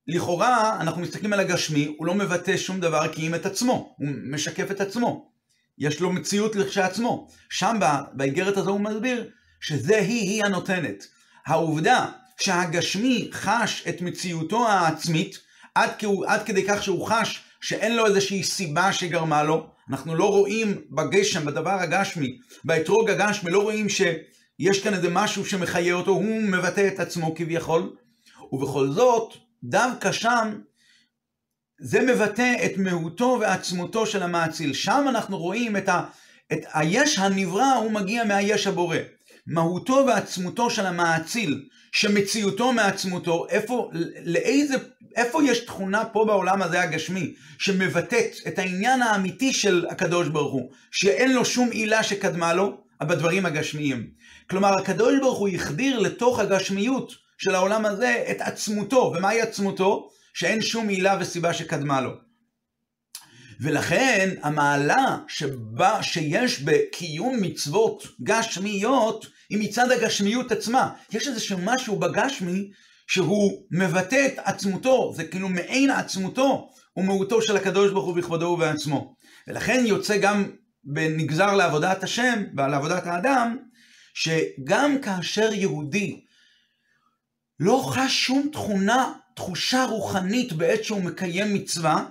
לכאורה, 0.08 0.80
אנחנו 0.80 1.02
מסתכלים 1.02 1.32
על 1.32 1.40
הגשמי, 1.40 1.94
הוא 1.98 2.06
לא 2.06 2.14
מבטא 2.14 2.56
שום 2.56 2.80
דבר 2.80 3.12
כי 3.12 3.26
אם 3.26 3.34
את 3.34 3.46
עצמו, 3.46 3.94
הוא 3.98 4.08
משקף 4.30 4.70
את 4.70 4.80
עצמו. 4.80 5.30
יש 5.78 6.00
לו 6.00 6.12
מציאות 6.12 6.56
לכשעצמו. 6.56 7.28
שם 7.50 7.76
באיגרת 8.12 8.56
הזו 8.56 8.70
הוא 8.70 8.80
מסביר 8.80 9.30
שזה 9.60 9.98
היא-היא 9.98 10.44
הנותנת. 10.44 11.06
העובדה 11.46 12.06
שהגשמי 12.40 13.28
חש 13.32 13.84
את 13.88 14.00
מציאותו 14.00 14.68
העצמית, 14.68 15.38
עד, 15.74 15.90
עד 16.26 16.42
כדי 16.42 16.64
כך 16.68 16.82
שהוא 16.82 17.06
חש 17.06 17.42
שאין 17.60 17.96
לו 17.96 18.06
איזושהי 18.06 18.42
סיבה 18.42 18.92
שגרמה 18.92 19.42
לו, 19.42 19.66
אנחנו 19.90 20.14
לא 20.14 20.30
רואים 20.30 20.80
בגשם, 20.90 21.46
בדבר 21.46 21.70
הגשמי, 21.70 22.38
באתרוג 22.64 23.10
הגשמי, 23.10 23.50
לא 23.50 23.62
רואים 23.62 23.88
שיש 23.88 24.82
כאן 24.82 24.94
איזה 24.94 25.08
משהו 25.10 25.44
שמחיה 25.44 25.94
אותו, 25.94 26.10
הוא 26.10 26.42
מבטא 26.42 26.88
את 26.94 27.00
עצמו 27.00 27.34
כביכול, 27.34 27.96
ובכל 28.52 28.90
זאת, 28.90 29.34
דווקא 29.64 30.12
שם, 30.12 30.60
זה 31.80 32.00
מבטא 32.00 32.54
את 32.64 32.76
מהותו 32.76 33.38
ועצמותו 33.40 34.06
של 34.06 34.22
המאציל. 34.22 34.72
שם 34.72 35.06
אנחנו 35.08 35.38
רואים 35.38 35.76
את, 35.76 35.88
ה, 35.88 36.04
את 36.52 36.60
היש 36.74 37.18
הנברא, 37.18 37.74
הוא 37.74 37.90
מגיע 37.90 38.24
מהיש 38.24 38.66
הבורא. 38.66 38.96
מהותו 39.46 40.04
ועצמותו 40.06 40.70
של 40.70 40.86
המאציל, 40.86 41.68
שמציאותו 41.92 42.72
מעצמותו, 42.72 43.46
איפה, 43.48 43.90
לאיזה, 44.24 44.74
איפה 45.16 45.44
יש 45.44 45.58
תכונה 45.58 46.04
פה 46.04 46.24
בעולם 46.26 46.62
הזה 46.62 46.80
הגשמי, 46.80 47.34
שמבטאת 47.58 48.32
את 48.48 48.58
העניין 48.58 49.02
האמיתי 49.02 49.52
של 49.52 49.86
הקדוש 49.90 50.28
ברוך 50.28 50.52
הוא, 50.52 50.70
שאין 50.90 51.32
לו 51.32 51.44
שום 51.44 51.70
עילה 51.70 52.02
שקדמה 52.02 52.54
לו, 52.54 52.80
בדברים 53.02 53.46
הגשמיים. 53.46 54.10
כלומר, 54.50 54.78
הקדוש 54.78 55.14
ברוך 55.20 55.38
הוא 55.38 55.48
החדיר 55.48 55.98
לתוך 55.98 56.38
הגשמיות 56.38 57.12
של 57.40 57.54
העולם 57.54 57.86
הזה 57.86 58.24
את 58.30 58.40
עצמותו, 58.40 59.12
ומהי 59.16 59.40
עצמותו? 59.40 60.10
שאין 60.34 60.62
שום 60.62 60.88
עילה 60.88 61.16
וסיבה 61.20 61.54
שקדמה 61.54 62.00
לו. 62.00 62.10
ולכן 63.60 64.34
המעלה 64.42 65.18
שבה, 65.28 66.02
שיש 66.02 66.62
בקיום 66.62 67.36
מצוות 67.40 68.06
גשמיות 68.22 69.26
היא 69.50 69.58
מצד 69.60 69.90
הגשמיות 69.90 70.52
עצמה. 70.52 70.92
יש 71.12 71.28
איזשהו 71.28 71.58
משהו 71.62 71.96
בגשמי 71.96 72.70
שהוא 73.06 73.62
מבטא 73.70 74.26
את 74.26 74.38
עצמותו, 74.44 75.12
זה 75.16 75.24
כאילו 75.24 75.48
מעין 75.48 75.90
עצמותו 75.90 76.70
ומהותו 76.96 77.42
של 77.42 77.56
הקדוש 77.56 77.92
ברוך 77.92 78.06
הוא 78.06 78.16
בכבודו 78.16 78.46
ובעצמו. 78.46 79.14
ולכן 79.48 79.82
יוצא 79.86 80.16
גם 80.16 80.50
בנגזר 80.84 81.54
לעבודת 81.54 82.02
השם 82.02 82.44
ועל 82.56 82.74
עבודת 82.74 83.06
האדם, 83.06 83.56
שגם 84.14 84.98
כאשר 85.02 85.52
יהודי 85.52 86.20
לא 87.60 87.82
חש 87.86 88.26
שום 88.26 88.48
תכונה, 88.52 89.12
תחושה 89.34 89.84
רוחנית 89.84 90.52
בעת 90.52 90.84
שהוא 90.84 91.02
מקיים 91.02 91.54
מצווה, 91.54 92.06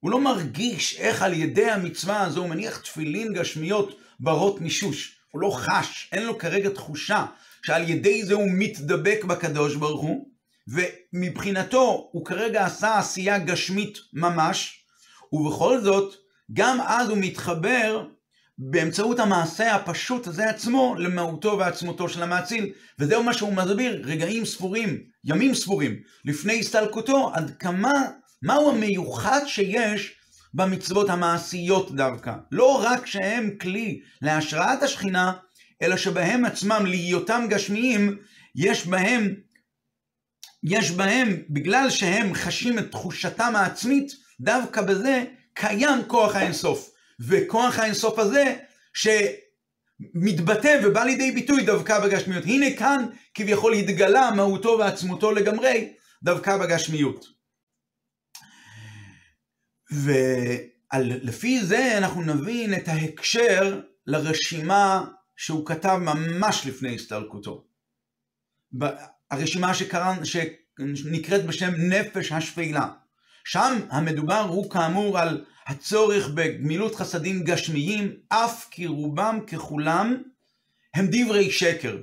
הוא 0.00 0.10
לא 0.10 0.20
מרגיש 0.20 0.96
איך 0.98 1.22
על 1.22 1.34
ידי 1.34 1.70
המצווה 1.70 2.22
הזו 2.22 2.40
הוא 2.40 2.48
מניח 2.48 2.78
תפילין 2.78 3.32
גשמיות 3.32 3.98
ברות 4.20 4.60
מישוש. 4.60 5.16
הוא 5.30 5.40
לא 5.40 5.50
חש, 5.50 6.08
אין 6.12 6.22
לו 6.22 6.38
כרגע 6.38 6.70
תחושה 6.70 7.26
שעל 7.62 7.90
ידי 7.90 8.24
זה 8.24 8.34
הוא 8.34 8.48
מתדבק 8.52 9.24
בקדוש 9.24 9.74
ברוך 9.74 10.00
הוא, 10.02 10.26
ומבחינתו 10.68 12.08
הוא 12.12 12.26
כרגע 12.26 12.66
עשה 12.66 12.98
עשייה 12.98 13.38
גשמית 13.38 13.98
ממש, 14.12 14.84
ובכל 15.32 15.80
זאת, 15.80 16.14
גם 16.52 16.80
אז 16.80 17.08
הוא 17.08 17.18
מתחבר 17.20 18.06
באמצעות 18.62 19.18
המעשה 19.18 19.74
הפשוט 19.74 20.26
הזה 20.26 20.50
עצמו 20.50 20.94
למהותו 20.98 21.56
ועצמותו 21.58 22.08
של 22.08 22.22
המאציל, 22.22 22.72
וזהו 22.98 23.22
מה 23.22 23.34
שהוא 23.34 23.52
מסביר 23.52 24.02
רגעים 24.04 24.44
ספורים, 24.44 24.98
ימים 25.24 25.54
ספורים, 25.54 25.96
לפני 26.24 26.60
הסתלקותו, 26.60 27.30
עד 27.34 27.56
כמה 27.58 27.92
מהו 28.42 28.70
המיוחד 28.70 29.40
שיש 29.46 30.14
במצוות 30.54 31.10
המעשיות 31.10 31.94
דווקא. 31.94 32.32
לא 32.52 32.82
רק 32.84 33.06
שהם 33.06 33.50
כלי 33.60 34.00
להשראת 34.22 34.82
השכינה, 34.82 35.32
אלא 35.82 35.96
שבהם 35.96 36.44
עצמם, 36.44 36.86
להיותם 36.86 37.46
גשמיים, 37.50 38.18
יש 38.54 38.86
בהם, 38.86 39.34
יש 40.62 40.90
בהם, 40.90 41.42
בגלל 41.50 41.90
שהם 41.90 42.34
חשים 42.34 42.78
את 42.78 42.90
תחושתם 42.90 43.52
העצמית, 43.56 44.12
דווקא 44.40 44.82
בזה 44.82 45.24
קיים 45.54 45.98
כוח 46.06 46.36
האינסוף. 46.36 46.89
וכוח 47.20 47.78
האינסוף 47.78 48.18
הזה, 48.18 48.56
שמתבטא 48.94 50.80
ובא 50.84 51.04
לידי 51.04 51.30
ביטוי 51.30 51.64
דווקא 51.64 52.06
בגשמיות. 52.06 52.44
הנה 52.44 52.76
כאן 52.76 53.06
כביכול 53.34 53.74
התגלה 53.74 54.30
מהותו 54.36 54.76
ועצמותו 54.78 55.32
לגמרי, 55.32 55.92
דווקא 56.22 56.56
בגשמיות. 56.56 57.26
ולפי 60.92 61.64
זה 61.64 61.98
אנחנו 61.98 62.22
נבין 62.22 62.74
את 62.74 62.88
ההקשר 62.88 63.80
לרשימה 64.06 65.04
שהוא 65.36 65.66
כתב 65.66 65.98
ממש 66.00 66.66
לפני 66.66 66.94
הסתלקותו. 66.94 67.64
הרשימה 69.30 69.74
שקרא, 69.74 70.14
שנקראת 70.94 71.46
בשם 71.46 71.70
נפש 71.78 72.32
השפלה. 72.32 72.88
שם 73.44 73.78
המדובר 73.90 74.40
הוא 74.40 74.70
כאמור 74.70 75.18
על 75.18 75.44
הצורך 75.66 76.28
בגמילות 76.28 76.94
חסדים 76.94 77.44
גשמיים, 77.44 78.16
אף 78.28 78.66
כי 78.70 78.86
רובם 78.86 79.38
ככולם 79.46 80.22
הם 80.94 81.06
דברי 81.10 81.50
שקר. 81.50 81.96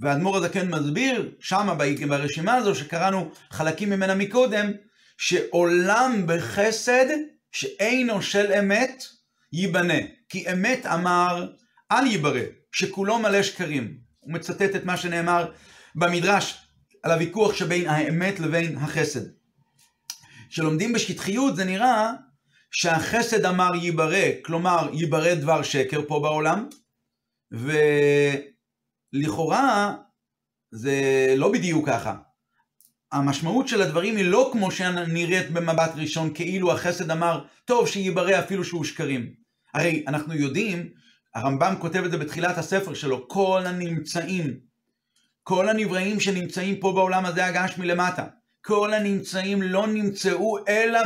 והאדמו"ר 0.00 0.36
הזקן 0.36 0.68
מסביר 0.68 1.34
שמה 1.40 1.74
ברשימה 2.08 2.54
הזו 2.54 2.74
שקראנו 2.74 3.30
חלקים 3.50 3.90
ממנה 3.90 4.14
מקודם, 4.14 4.70
שעולם 5.18 6.22
בחסד 6.26 7.06
שאינו 7.52 8.22
של 8.22 8.52
אמת 8.52 9.04
ייבנה. 9.52 9.98
כי 10.28 10.52
אמת 10.52 10.86
אמר 10.86 11.48
אל 11.92 12.06
ייברא, 12.06 12.40
שכולו 12.72 13.18
מלא 13.18 13.42
שקרים. 13.42 13.98
הוא 14.20 14.32
מצטט 14.32 14.76
את 14.76 14.84
מה 14.84 14.96
שנאמר 14.96 15.52
במדרש 15.94 16.68
על 17.02 17.10
הוויכוח 17.10 17.54
שבין 17.54 17.88
האמת 17.88 18.40
לבין 18.40 18.76
החסד. 18.76 19.20
כשלומדים 20.48 20.92
בשטחיות 20.92 21.56
זה 21.56 21.64
נראה 21.64 22.12
שהחסד 22.76 23.44
אמר 23.46 23.70
ייברא, 23.74 24.42
כלומר 24.44 24.88
ייברא 24.92 25.34
דבר 25.34 25.62
שקר 25.62 26.00
פה 26.08 26.20
בעולם, 26.20 26.68
ולכאורה 29.12 29.94
זה 30.70 30.94
לא 31.36 31.52
בדיוק 31.52 31.88
ככה. 31.88 32.14
המשמעות 33.12 33.68
של 33.68 33.82
הדברים 33.82 34.16
היא 34.16 34.24
לא 34.24 34.50
כמו 34.52 34.70
שנראית 34.70 35.50
במבט 35.50 35.90
ראשון, 35.96 36.34
כאילו 36.34 36.72
החסד 36.72 37.10
אמר, 37.10 37.44
טוב 37.64 37.88
שייברא 37.88 38.38
אפילו 38.38 38.64
שהוא 38.64 38.84
שקרים. 38.84 39.34
הרי 39.74 40.04
אנחנו 40.08 40.34
יודעים, 40.34 40.88
הרמב"ם 41.34 41.74
כותב 41.80 42.04
את 42.04 42.10
זה 42.10 42.18
בתחילת 42.18 42.58
הספר 42.58 42.94
שלו, 42.94 43.28
כל 43.28 43.62
הנמצאים, 43.66 44.58
כל 45.42 45.68
הנבראים 45.68 46.20
שנמצאים 46.20 46.80
פה 46.80 46.92
בעולם 46.92 47.26
הזה 47.26 47.46
הגש 47.46 47.78
מלמטה, 47.78 48.26
כל 48.64 48.94
הנמצאים 48.94 49.62
לא 49.62 49.86
נמצאו 49.86 50.58
אלא 50.68 51.00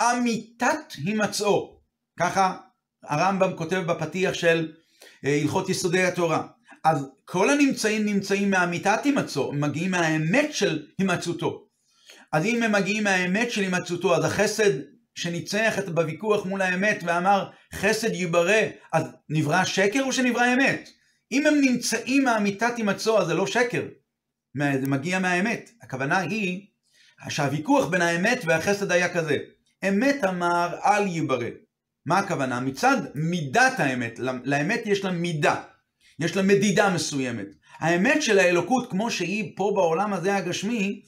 מאמיתת 0.00 0.92
הימצאו. 0.96 1.80
ככה 2.18 2.56
הרמב"ם 3.02 3.56
כותב 3.56 3.82
בפתיח 3.86 4.34
של 4.34 4.72
אה, 5.24 5.40
הלכות 5.42 5.68
יסודי 5.68 6.02
התורה. 6.02 6.46
אז 6.84 7.06
כל 7.24 7.50
הנמצאים 7.50 8.04
נמצאים 8.04 8.50
מאמיתת 8.50 9.00
הימצאו, 9.04 9.52
הם 9.52 9.60
מגיעים 9.60 9.90
מהאמת 9.90 10.54
של 10.54 10.86
הימצאותו. 10.98 11.66
אז 12.32 12.44
אם 12.44 12.62
הם 12.62 12.72
מגיעים 12.72 13.04
מהאמת 13.04 13.50
של 13.50 13.60
הימצאותו, 13.60 14.16
אז 14.16 14.24
החסד 14.24 14.70
שניצח 15.14 15.74
בוויכוח 15.94 16.46
מול 16.46 16.62
האמת 16.62 16.98
ואמר 17.04 17.50
חסד 17.74 18.14
ייברא, 18.14 18.60
אז 18.92 19.02
נברא 19.28 19.64
שקר 19.64 20.02
או 20.02 20.12
שנברא 20.12 20.54
אמת? 20.54 20.88
אם 21.32 21.46
הם 21.46 21.54
נמצאים 21.60 22.24
מאמיתת 22.24 22.76
הימצאו, 22.76 23.18
אז 23.18 23.26
זה 23.26 23.34
לא 23.34 23.46
שקר, 23.46 23.82
זה 24.56 24.86
מגיע 24.86 25.18
מהאמת. 25.18 25.70
הכוונה 25.82 26.18
היא 26.18 26.66
שהוויכוח 27.28 27.86
בין 27.86 28.02
האמת 28.02 28.40
והחסד 28.44 28.92
היה 28.92 29.14
כזה. 29.14 29.36
אמת 29.88 30.24
אמר 30.24 30.76
אל 30.84 31.06
ייברא. 31.06 31.48
מה 32.06 32.18
הכוונה? 32.18 32.60
מצד 32.60 32.96
מידת 33.14 33.80
האמת, 33.80 34.18
לאמת 34.44 34.82
יש 34.84 35.04
לה 35.04 35.10
מידה. 35.10 35.62
יש 36.18 36.36
לה 36.36 36.42
מדידה 36.42 36.94
מסוימת. 36.94 37.46
האמת 37.78 38.22
של 38.22 38.38
האלוקות, 38.38 38.90
כמו 38.90 39.10
שהיא 39.10 39.52
פה 39.56 39.72
בעולם 39.74 40.12
הזה 40.12 40.36
הגשמי, 40.36 41.02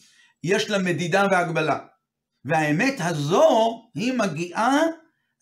יש 0.44 0.70
לה 0.70 0.78
מדידה 0.78 1.26
והגבלה. 1.30 1.78
והאמת 2.44 2.94
הזו, 2.98 3.88
היא 3.94 4.12
מגיעה 4.12 4.80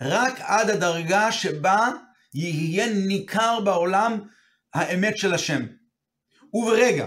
רק 0.03 0.41
עד 0.41 0.71
הדרגה 0.71 1.33
שבה 1.33 1.89
יהיה 2.35 2.87
ניכר 3.07 3.61
בעולם 3.61 4.21
האמת 4.75 5.19
של 5.19 5.35
השם. 5.35 5.63
וברגע 6.55 7.07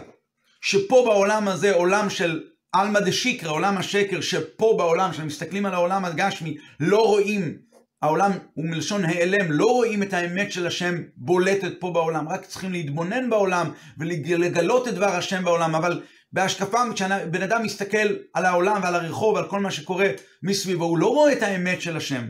שפה 0.61 1.03
בעולם 1.05 1.47
הזה, 1.47 1.73
עולם 1.73 2.09
של 2.09 2.43
עלמא 2.73 2.99
דשיקרא, 2.99 3.51
עולם 3.51 3.77
השקר, 3.77 4.21
שפה 4.21 4.75
בעולם, 4.77 5.11
כשמסתכלים 5.11 5.65
על 5.65 5.73
העולם 5.73 6.05
הגשמי, 6.05 6.57
לא 6.79 7.05
רואים 7.05 7.57
העולם 8.01 8.31
הוא 8.53 8.65
מלשון 8.65 9.05
העלם, 9.05 9.51
לא 9.51 9.65
רואים 9.65 10.03
את 10.03 10.13
האמת 10.13 10.51
של 10.51 10.67
השם 10.67 10.95
בולטת 11.15 11.71
פה 11.79 11.91
בעולם, 11.91 12.29
רק 12.29 12.45
צריכים 12.45 12.71
להתבונן 12.71 13.29
בעולם 13.29 13.71
ולגלות 13.97 14.87
את 14.87 14.93
דבר 14.93 15.15
השם 15.15 15.43
בעולם, 15.43 15.75
אבל 15.75 16.01
בהשקפה, 16.33 16.81
כשבן 16.93 17.41
אדם 17.41 17.63
מסתכל 17.63 18.15
על 18.33 18.45
העולם 18.45 18.79
ועל 18.83 18.95
הרחוב 18.95 19.35
ועל 19.35 19.47
כל 19.49 19.59
מה 19.59 19.71
שקורה 19.71 20.07
מסביבו, 20.43 20.85
הוא 20.85 20.97
לא 20.97 21.07
רואה 21.07 21.33
את 21.33 21.41
האמת 21.41 21.81
של 21.81 21.97
השם. 21.97 22.27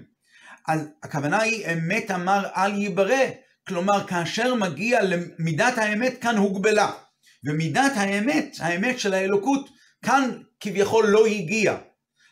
אז 0.68 0.88
הכוונה 1.04 1.42
היא, 1.42 1.66
אמת 1.74 2.12
אמר 2.12 2.44
אל 2.58 2.76
ייברא, 2.76 3.26
כלומר, 3.68 4.08
כאשר 4.08 4.56
מגיע 4.56 5.00
למידת 5.04 5.78
האמת, 5.78 6.22
כאן 6.22 6.38
הוגבלה. 6.38 6.92
ומידת 7.46 7.92
האמת, 7.96 8.56
האמת 8.60 9.00
של 9.00 9.14
האלוקות, 9.14 9.70
כאן 10.06 10.32
כביכול 10.60 11.08
לא 11.08 11.26
הגיע. 11.26 11.78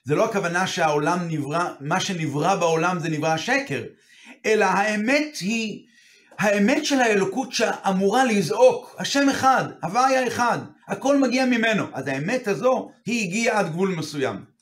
זה 0.04 0.16
לא 0.16 0.26
הכוונה 0.26 0.68
שהעולם 0.68 1.20
נברא, 1.30 1.70
מה 1.80 2.00
שנברא 2.00 2.56
בעולם 2.56 3.00
זה 3.00 3.10
נברא 3.10 3.38
שקר, 3.38 3.84
אלא 4.46 4.66
האמת 4.66 5.38
היא, 5.42 5.86
האמת 6.40 6.86
של 6.86 7.02
האלוקות 7.02 7.54
שאמורה 7.54 8.26
לזעוק, 8.26 8.96
השם 9.00 9.30
אחד, 9.30 9.64
הוויה 9.84 10.28
אחד, 10.28 10.58
הכל 10.88 11.18
מגיע 11.18 11.46
ממנו. 11.46 11.86
אז 11.94 12.08
האמת 12.08 12.48
הזו, 12.48 12.92
היא 13.06 13.28
הגיעה 13.28 13.60
עד 13.60 13.70
גבול 13.70 13.90
מסוים. 13.90 14.56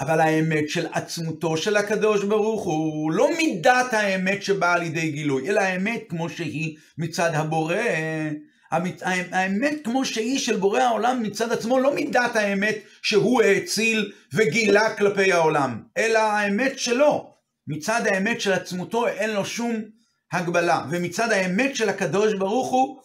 אבל 0.00 0.20
האמת 0.20 0.68
של 0.68 0.86
עצמותו 0.92 1.56
של 1.56 1.76
הקדוש 1.76 2.24
ברוך 2.24 2.64
הוא 2.64 3.12
לא 3.12 3.28
מידת 3.36 3.92
האמת 3.92 4.42
שבאה 4.42 4.78
לידי 4.78 5.10
גילוי, 5.10 5.48
אלא 5.48 5.60
האמת 5.60 6.02
כמו 6.08 6.30
שהיא 6.30 6.76
מצד 6.98 7.30
הבורא, 7.34 7.74
האמת 8.72 9.74
כמו 9.84 10.04
שהיא 10.04 10.38
של 10.38 10.56
בורא 10.56 10.80
העולם 10.80 11.22
מצד 11.22 11.52
עצמו, 11.52 11.78
לא 11.78 11.94
מידת 11.94 12.36
האמת 12.36 12.76
שהוא 13.02 13.42
האציל 13.42 14.12
וגילה 14.34 14.96
כלפי 14.96 15.32
העולם, 15.32 15.82
אלא 15.96 16.18
האמת 16.18 16.78
שלו. 16.78 17.34
מצד 17.66 18.06
האמת 18.06 18.40
של 18.40 18.52
עצמותו 18.52 19.06
אין 19.06 19.30
לו 19.30 19.44
שום 19.44 19.74
הגבלה, 20.32 20.84
ומצד 20.90 21.32
האמת 21.32 21.76
של 21.76 21.88
הקדוש 21.88 22.34
ברוך 22.34 22.70
הוא, 22.70 23.00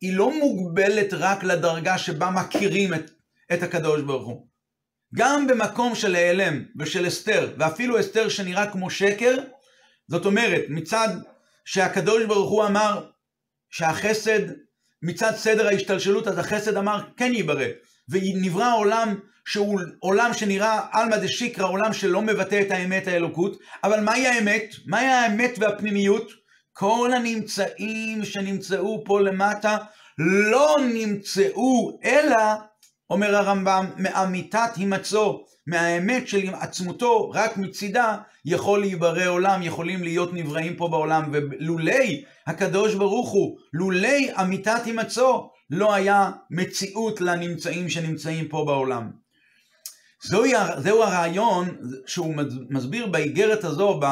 היא 0.00 0.16
לא 0.16 0.38
מוגבלת 0.38 1.12
רק 1.12 1.44
לדרגה 1.44 1.98
שבה 1.98 2.30
מכירים 2.30 2.94
את, 2.94 3.10
את 3.52 3.62
הקדוש 3.62 4.02
ברוך 4.02 4.26
הוא. 4.26 4.46
גם 5.14 5.46
במקום 5.46 5.94
של 5.94 6.14
העלם 6.14 6.64
ושל 6.78 7.08
אסתר, 7.08 7.54
ואפילו 7.58 8.00
אסתר 8.00 8.28
שנראה 8.28 8.72
כמו 8.72 8.90
שקר, 8.90 9.38
זאת 10.08 10.26
אומרת, 10.26 10.62
מצד 10.68 11.08
שהקדוש 11.64 12.24
ברוך 12.24 12.50
הוא 12.50 12.64
אמר 12.64 13.10
שהחסד 13.70 14.40
מצד 15.02 15.32
סדר 15.36 15.66
ההשתלשלות, 15.66 16.28
אז 16.28 16.38
החסד 16.38 16.76
אמר 16.76 17.00
כן 17.16 17.32
ייברא. 17.34 17.66
ונברא 18.08 18.76
עולם 18.76 19.18
שהוא 19.44 19.80
עולם 19.98 20.34
שנראה 20.34 20.80
עלמא 20.92 21.16
דשיקרא, 21.16 21.66
עולם 21.66 21.92
שלא 21.92 22.22
מבטא 22.22 22.60
את 22.60 22.70
האמת 22.70 23.06
האלוקות, 23.06 23.58
אבל 23.84 24.00
מהי 24.00 24.26
האמת? 24.26 24.74
מהי 24.86 25.06
האמת 25.06 25.50
והפנימיות? 25.58 26.30
כל 26.72 27.10
הנמצאים 27.16 28.24
שנמצאו 28.24 29.02
פה 29.04 29.20
למטה 29.20 29.76
לא 30.18 30.76
נמצאו, 30.94 31.98
אלא, 32.04 32.36
אומר 33.12 33.36
הרמב"ם, 33.36 33.86
מאמיתת 33.96 34.70
הימצאו, 34.76 35.44
מהאמת 35.66 36.28
של 36.28 36.54
עצמותו, 36.54 37.30
רק 37.30 37.56
מצידה, 37.56 38.16
יכול 38.44 38.80
להיברא 38.80 39.26
עולם, 39.26 39.62
יכולים 39.62 40.02
להיות 40.02 40.32
נבראים 40.32 40.76
פה 40.76 40.88
בעולם, 40.88 41.30
ולולי 41.32 42.24
הקדוש 42.46 42.94
ברוך 42.94 43.30
הוא, 43.30 43.58
לולי 43.72 44.30
אמיתת 44.40 44.80
הימצאו, 44.84 45.50
לא 45.70 45.94
היה 45.94 46.30
מציאות 46.50 47.20
לנמצאים 47.20 47.88
שנמצאים 47.88 48.48
פה 48.48 48.64
בעולם. 48.66 49.10
זוהי, 50.22 50.52
זהו 50.78 51.02
הרעיון 51.02 51.76
שהוא 52.06 52.34
מסביר 52.70 53.06
באיגרת 53.06 53.64
הזו, 53.64 54.00
ב, 54.02 54.06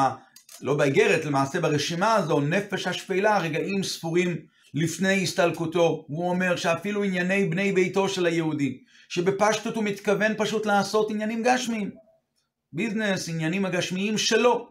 לא 0.61 0.73
באיגרת, 0.73 1.25
למעשה 1.25 1.61
ברשימה 1.61 2.15
הזו, 2.15 2.39
נפש 2.39 2.87
השפלה, 2.87 3.39
רגעים 3.39 3.83
ספורים 3.83 4.37
לפני 4.73 5.23
הסתלקותו. 5.23 6.05
הוא 6.07 6.29
אומר 6.29 6.55
שאפילו 6.55 7.03
ענייני 7.03 7.45
בני 7.45 7.71
ביתו 7.71 8.09
של 8.09 8.25
היהודי, 8.25 8.77
שבפשטות 9.11 9.75
הוא 9.75 9.83
מתכוון 9.83 10.33
פשוט 10.37 10.65
לעשות 10.65 11.09
עניינים 11.11 11.43
גשמיים. 11.43 11.91
ביזנס, 12.73 13.29
עניינים 13.29 13.65
הגשמיים 13.65 14.17
שלו. 14.17 14.69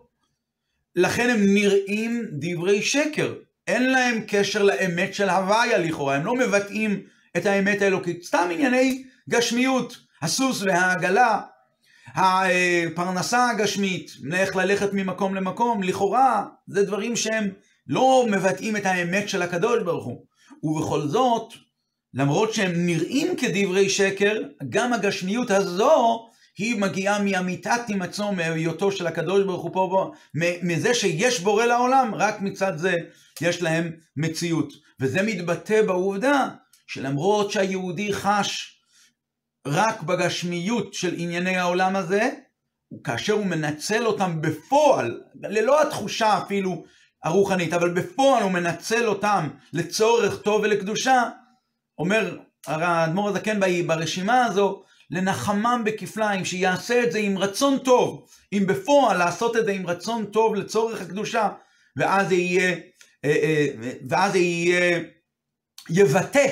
לכן 0.97 1.31
הם 1.31 1.55
נראים 1.55 2.27
דברי 2.33 2.83
שקר. 2.83 3.35
אין 3.67 3.91
להם 3.93 4.25
קשר 4.29 4.63
לאמת 4.63 5.15
של 5.15 5.29
הוויה 5.29 5.79
לכאורה, 5.79 6.17
הם 6.17 6.25
לא 6.25 6.35
מבטאים 6.35 7.03
את 7.37 7.47
האמת 7.47 7.83
האלוקית. 7.83 8.23
סתם 8.25 8.49
ענייני 8.53 9.05
גשמיות, 9.29 9.97
הסוס 10.23 10.63
והעגלה, 10.63 11.41
הפרנסה 12.07 13.51
הגשמית, 13.51 14.11
איך 14.35 14.57
ללכת 14.57 14.93
ממקום 14.93 15.35
למקום, 15.35 15.83
לכאורה 15.83 16.47
זה 16.67 16.85
דברים 16.85 17.17
שהם 17.17 17.51
לא 17.87 18.27
מבטאים 18.31 18.77
את 18.77 18.87
האמת 18.87 19.29
של 19.29 19.43
הקדוש 19.43 19.83
ברוך 19.83 20.05
הוא. 20.05 20.25
ובכל 20.63 21.01
זאת, 21.01 21.55
למרות 22.15 22.55
שהם 22.55 22.87
נראים 22.87 23.37
כדברי 23.37 23.89
שקר, 23.89 24.43
גם 24.69 24.93
הגשמיות 24.93 25.51
הזו 25.51 26.27
היא 26.59 26.81
מגיעה 26.81 27.23
מאמיתת 27.23 27.81
הימצאו, 27.87 28.33
מהיותו 28.33 28.93
של 28.93 29.07
הקדוש 29.07 29.45
ברוך 29.45 29.63
הוא 29.63 29.73
פה, 29.73 30.13
מזה 30.63 30.95
שיש 30.95 31.41
בורא 31.41 31.65
לעולם, 31.65 32.15
רק 32.15 32.41
מצד 32.41 32.73
זה 32.77 32.97
יש 33.41 33.63
להם 33.63 33.91
מציאות. 34.17 34.73
וזה 35.01 35.23
מתבטא 35.23 35.83
בעובדה 35.83 36.49
שלמרות 36.87 37.51
שהיהודי 37.51 38.13
חש 38.13 38.81
רק 39.67 40.03
בגשמיות 40.03 40.95
של 40.95 41.15
ענייני 41.17 41.57
העולם 41.57 41.97
הזה, 41.97 42.31
כאשר 43.05 43.33
הוא 43.33 43.47
מנצל 43.47 44.07
אותם 44.07 44.41
בפועל, 44.41 45.21
ללא 45.35 45.83
התחושה 45.83 46.39
אפילו 46.39 46.85
הרוחנית, 47.25 47.73
אבל 47.73 47.95
בפועל 47.95 48.43
הוא 48.43 48.53
מנצל 48.53 49.07
אותם 49.07 49.49
לצורך 49.73 50.43
טוב 50.43 50.63
ולקדושה, 50.63 51.23
אומר 52.01 52.39
האדמו"ר 52.67 53.29
הזקן 53.29 53.61
ברשימה 53.87 54.45
הזו, 54.45 54.83
לנחמם 55.11 55.83
בכפליים, 55.85 56.45
שיעשה 56.45 57.03
את 57.05 57.13
זה 57.13 57.19
עם 57.19 57.39
רצון 57.39 57.79
טוב, 57.79 58.27
אם 58.53 58.65
בפועל 58.67 59.19
לעשות 59.19 59.57
את 59.57 59.65
זה 59.65 59.73
עם 59.73 59.87
רצון 59.87 60.27
טוב 60.27 60.55
לצורך 60.55 61.01
הקדושה, 61.01 61.49
ואז 61.97 62.29
זה 62.29 62.35
יהיה, 62.35 62.77
אה, 63.25 63.31
אה, 63.31 63.67
ואז 64.09 64.33
זה 64.33 64.39
יהיה, 64.39 65.01
יבטא 65.91 66.47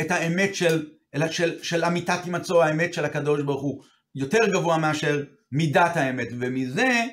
את 0.00 0.10
האמת 0.10 0.54
של, 0.54 0.86
של, 1.30 1.62
של 1.62 1.84
אמיתת 1.84 2.24
הימצאו, 2.24 2.62
האמת 2.62 2.94
של 2.94 3.04
הקדוש 3.04 3.42
ברוך 3.42 3.62
הוא, 3.62 3.82
יותר 4.14 4.46
גבוה 4.52 4.78
מאשר 4.78 5.24
מידת 5.52 5.96
האמת, 5.96 6.28
ומזה 6.40 7.04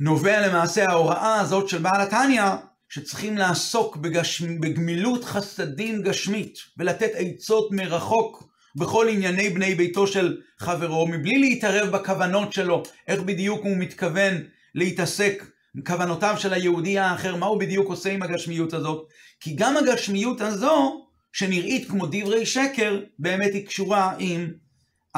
נובע 0.00 0.48
למעשה 0.48 0.84
ההוראה 0.88 1.40
הזאת 1.40 1.68
של 1.68 1.78
בעל 1.78 2.00
התניא, 2.00 2.42
שצריכים 2.88 3.38
לעסוק 3.38 3.96
בגשמ... 3.96 4.60
בגמילות 4.60 5.24
חסדים 5.24 6.02
גשמית, 6.02 6.58
ולתת 6.78 7.10
עצות 7.14 7.68
מרחוק 7.72 8.48
בכל 8.76 9.08
ענייני 9.08 9.50
בני 9.50 9.74
ביתו 9.74 10.06
של 10.06 10.40
חברו, 10.58 11.06
מבלי 11.06 11.38
להתערב 11.38 11.88
בכוונות 11.90 12.52
שלו, 12.52 12.82
איך 13.08 13.22
בדיוק 13.22 13.64
הוא 13.64 13.76
מתכוון 13.76 14.34
להתעסק 14.74 15.44
כוונותיו 15.86 16.34
של 16.38 16.52
היהודי 16.52 16.98
האחר, 16.98 17.36
מה 17.36 17.46
הוא 17.46 17.60
בדיוק 17.60 17.88
עושה 17.88 18.12
עם 18.12 18.22
הגשמיות 18.22 18.72
הזאת, 18.72 19.08
כי 19.40 19.54
גם 19.54 19.76
הגשמיות 19.76 20.40
הזו, 20.40 21.06
שנראית 21.32 21.88
כמו 21.88 22.06
דברי 22.06 22.46
שקר, 22.46 23.00
באמת 23.18 23.54
היא 23.54 23.66
קשורה 23.66 24.14
עם 24.18 24.52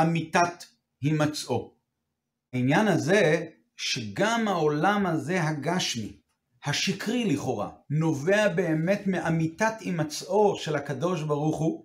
אמיתת 0.00 0.64
הימצאו. 1.02 1.74
העניין 2.52 2.88
הזה, 2.88 3.44
שגם 3.76 4.48
העולם 4.48 5.06
הזה 5.06 5.42
הגשמי, 5.42 6.16
השקרי 6.64 7.24
לכאורה, 7.24 7.68
נובע 7.90 8.48
באמת 8.48 9.02
מאמיתת 9.06 9.74
הימצאו 9.80 10.56
של 10.56 10.76
הקדוש 10.76 11.22
ברוך 11.22 11.58
הוא, 11.58 11.84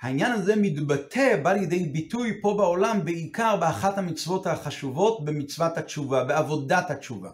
העניין 0.00 0.32
הזה 0.32 0.56
מתבטא, 0.56 1.36
בא 1.42 1.52
לידי 1.52 1.84
ביטוי 1.84 2.40
פה 2.42 2.54
בעולם, 2.56 3.04
בעיקר 3.04 3.56
באחת 3.56 3.98
המצוות 3.98 4.46
החשובות, 4.46 5.24
במצוות 5.24 5.78
התשובה, 5.78 6.24
בעבודת 6.24 6.90
התשובה. 6.90 7.30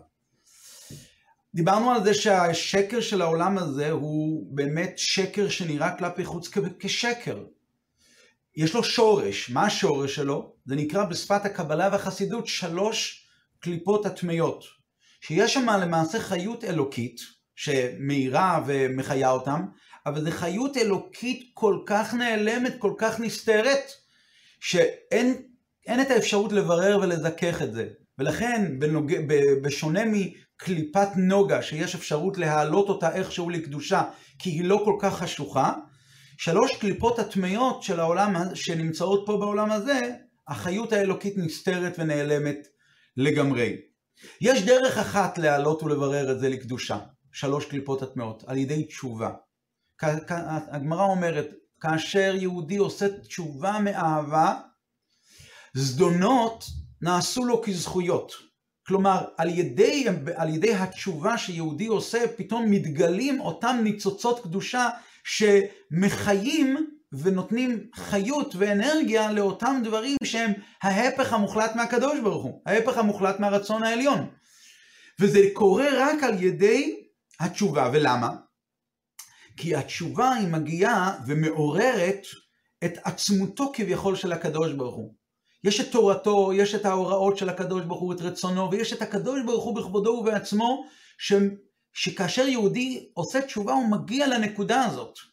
דיברנו 1.55 1.91
על 1.91 2.05
זה 2.05 2.15
שהשקר 2.15 3.01
של 3.01 3.23
העולם 3.23 3.59
הזה 3.59 3.91
הוא 3.91 4.47
באמת 4.57 4.93
שקר 4.97 5.49
שנראה 5.49 5.97
כלפי 5.97 6.25
חוץ 6.25 6.51
כשקר. 6.79 7.45
יש 8.57 8.75
לו 8.75 8.85
שורש, 8.85 9.51
מה 9.51 9.67
השורש 9.67 10.15
שלו? 10.15 10.53
זה 10.65 10.77
נקרא 10.77 11.05
בשפת 11.05 11.45
הקבלה 11.45 11.89
והחסידות 11.93 12.47
שלוש 12.47 13.27
קליפות 13.61 14.07
הטמיות. 14.07 14.80
שיש 15.21 15.55
שם 15.55 15.69
למעשה 15.69 16.21
חיות 16.21 16.65
אלוקית, 16.65 17.21
שמאירה 17.57 18.65
ומחיה 18.67 19.31
אותם, 19.31 19.61
אבל 20.07 20.25
זו 20.25 20.31
חיות 20.31 20.77
אלוקית 20.77 21.51
כל 21.55 21.79
כך 21.87 22.15
נעלמת, 22.15 22.75
כל 22.79 22.93
כך 22.99 23.21
נסתרת, 23.21 23.93
שאין 24.61 25.35
את 26.03 26.11
האפשרות 26.11 26.53
לברר 26.53 26.99
ולזכך 27.03 27.63
את 27.63 27.73
זה. 27.73 27.89
ולכן, 28.19 28.79
בנוג... 28.79 29.13
בשונה 29.63 30.01
מקליפת 30.05 31.09
נוגה, 31.17 31.63
שיש 31.63 31.95
אפשרות 31.95 32.39
להעלות 32.39 32.89
אותה 32.89 33.15
איכשהו 33.15 33.51
לקדושה, 33.51 34.03
כי 34.39 34.51
היא 34.51 34.65
לא 34.65 34.83
כל 34.85 34.97
כך 35.01 35.19
חשוכה, 35.19 35.73
שלוש 36.39 36.77
קליפות 36.77 37.19
הטמיות 37.19 37.83
של 37.83 38.01
העולם 38.01 38.35
שנמצאות 38.55 39.23
פה 39.27 39.37
בעולם 39.37 39.71
הזה, 39.71 40.01
החיות 40.49 40.93
האלוקית 40.93 41.35
נסתרת 41.37 41.95
ונעלמת 41.99 42.67
לגמרי. 43.17 43.77
יש 44.41 44.63
דרך 44.63 44.99
אחת 44.99 45.39
להעלות 45.39 45.83
ולברר 45.83 46.33
את 46.33 46.41
זה 46.41 46.49
לקדושה, 46.49 46.99
שלוש 47.33 47.65
קליפות 47.65 48.03
הטמעות, 48.03 48.45
על 48.47 48.57
ידי 48.57 48.85
תשובה. 48.85 49.31
הגמרא 50.71 51.05
אומרת, 51.05 51.47
כאשר 51.81 52.35
יהודי 52.37 52.77
עושה 52.77 53.19
תשובה 53.19 53.79
מאהבה, 53.85 54.61
זדונות 55.75 56.65
נעשו 57.03 57.45
לו 57.45 57.63
כזכויות. 57.63 58.33
כלומר, 58.87 59.25
על 59.37 59.49
ידי, 59.49 60.07
על 60.35 60.49
ידי 60.49 60.75
התשובה 60.75 61.39
שיהודי 61.39 61.87
עושה, 61.87 62.19
פתאום 62.37 62.71
מתגלים 62.71 63.41
אותם 63.41 63.81
ניצוצות 63.83 64.43
קדושה 64.43 64.89
שמחיים 65.25 66.90
ונותנים 67.13 67.87
חיות 67.95 68.55
ואנרגיה 68.59 69.33
לאותם 69.33 69.81
דברים 69.85 70.17
שהם 70.25 70.53
ההפך 70.83 71.33
המוחלט 71.33 71.77
מהקדוש 71.77 72.21
ברוך 72.21 72.45
הוא, 72.45 72.63
ההפך 72.67 72.99
המוחלט 72.99 73.41
מהרצון 73.41 73.83
העליון. 73.83 74.31
וזה 75.21 75.41
קורה 75.53 75.87
רק 75.97 76.23
על 76.23 76.43
ידי 76.43 76.97
התשובה, 77.41 77.91
ולמה? 77.93 78.31
כי 79.57 79.75
התשובה 79.75 80.33
היא 80.33 80.49
מגיעה 80.49 81.19
ומעוררת 81.27 82.27
את 82.85 82.99
עצמותו 83.05 83.73
כביכול 83.75 84.17
של 84.17 84.33
הקדוש 84.33 84.73
ברוך 84.73 84.95
הוא. 84.95 85.15
יש 85.65 85.81
את 85.81 85.93
תורתו, 85.93 86.53
יש 86.53 86.75
את 86.75 86.85
ההוראות 86.85 87.37
של 87.37 87.49
הקדוש 87.49 87.85
ברוך 87.85 88.01
הוא, 88.01 88.13
את 88.13 88.21
רצונו, 88.21 88.71
ויש 88.71 88.93
את 88.93 89.03
הקדוש 89.03 89.41
ברוך 89.47 89.65
הוא 89.65 89.77
בכבודו 89.77 90.11
ובעצמו, 90.11 90.85
ש... 91.19 91.33
שכאשר 91.93 92.49
יהודי 92.49 93.11
עושה 93.15 93.43
תשובה 93.43 93.73
הוא 93.73 93.89
מגיע 93.91 94.27
לנקודה 94.27 94.85
הזאת. 94.85 95.30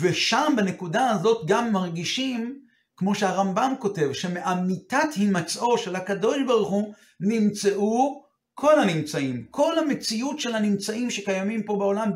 ושם 0.00 0.52
בנקודה 0.56 1.10
הזאת 1.10 1.46
גם 1.46 1.72
מרגישים, 1.72 2.60
כמו 2.96 3.14
שהרמב"ם 3.14 3.72
כותב, 3.78 4.12
שמאמיתת 4.12 5.08
הימצאו 5.16 5.78
של 5.78 5.96
הקדוש 5.96 6.36
ברוך 6.46 6.70
הוא 6.70 6.94
נמצאו 7.20 8.22
כל 8.54 8.80
הנמצאים, 8.80 9.46
כל 9.50 9.78
המציאות 9.78 10.40
של 10.40 10.54
הנמצאים 10.54 11.10
שקיימים 11.10 11.62
פה 11.62 11.76
בעולם, 11.76 12.10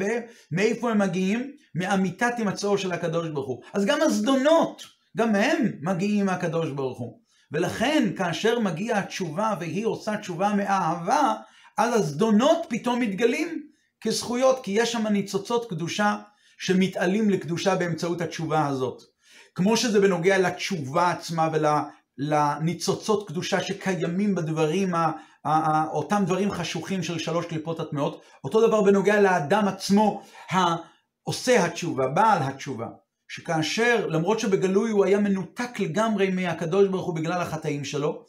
מאיפה 0.53 0.91
הם 0.91 0.99
מגיעים? 0.99 1.53
מאמיתת 1.75 2.33
הימצאו 2.37 2.79
של 2.79 2.93
הקדוש 2.93 3.29
ברוך 3.29 3.49
הוא. 3.49 3.63
אז 3.73 3.85
גם 3.85 3.99
הזדונות, 4.03 4.83
גם 5.17 5.35
הם 5.35 5.73
מגיעים 5.83 6.27
מהקדוש 6.27 6.71
ברוך 6.71 6.99
הוא. 6.99 7.21
ולכן 7.53 8.13
כאשר 8.17 8.59
מגיעה 8.59 8.99
התשובה 8.99 9.55
והיא 9.61 9.87
עושה 9.87 10.17
תשובה 10.17 10.55
מאהבה, 10.55 11.35
אז 11.79 11.95
הזדונות 11.95 12.67
פתאום 12.69 13.01
מתגלים 13.01 13.63
כזכויות, 14.01 14.65
כי 14.65 14.71
יש 14.71 14.93
שם 14.93 15.07
ניצוצות 15.07 15.71
קדושה 15.71 16.17
שמתעלים 16.61 17.31
לקדושה 17.31 17.75
באמצעות 17.75 18.21
התשובה 18.21 18.67
הזאת. 18.67 19.03
כמו 19.55 19.77
שזה 19.77 20.01
בנוגע 20.01 20.39
לתשובה 20.39 21.11
עצמה 21.11 21.49
ולניצוצות 22.19 23.29
קדושה 23.29 23.61
שקיימים 23.61 24.35
בדברים, 24.35 24.93
אותם 25.93 26.23
דברים 26.27 26.51
חשוכים 26.51 27.03
של 27.03 27.19
שלוש 27.19 27.47
קליפות 27.47 27.81
הטמעות, 27.81 28.23
אותו 28.45 28.67
דבר 28.67 28.83
בנוגע 28.83 29.21
לאדם 29.21 29.69
עצמו, 29.69 30.23
העושה 30.51 31.65
התשובה, 31.65 32.09
בעל 32.09 32.39
התשובה. 32.43 32.87
שכאשר, 33.29 34.07
למרות 34.07 34.41
שבגלוי 34.41 34.91
הוא 34.91 35.05
היה 35.05 35.19
מנותק 35.19 35.81
לגמרי 35.81 36.31
מהקדוש 36.31 36.89
ברוך 36.89 37.07
הוא 37.07 37.17
בגלל 37.17 37.41
החטאים 37.43 37.85
שלו, 37.85 38.25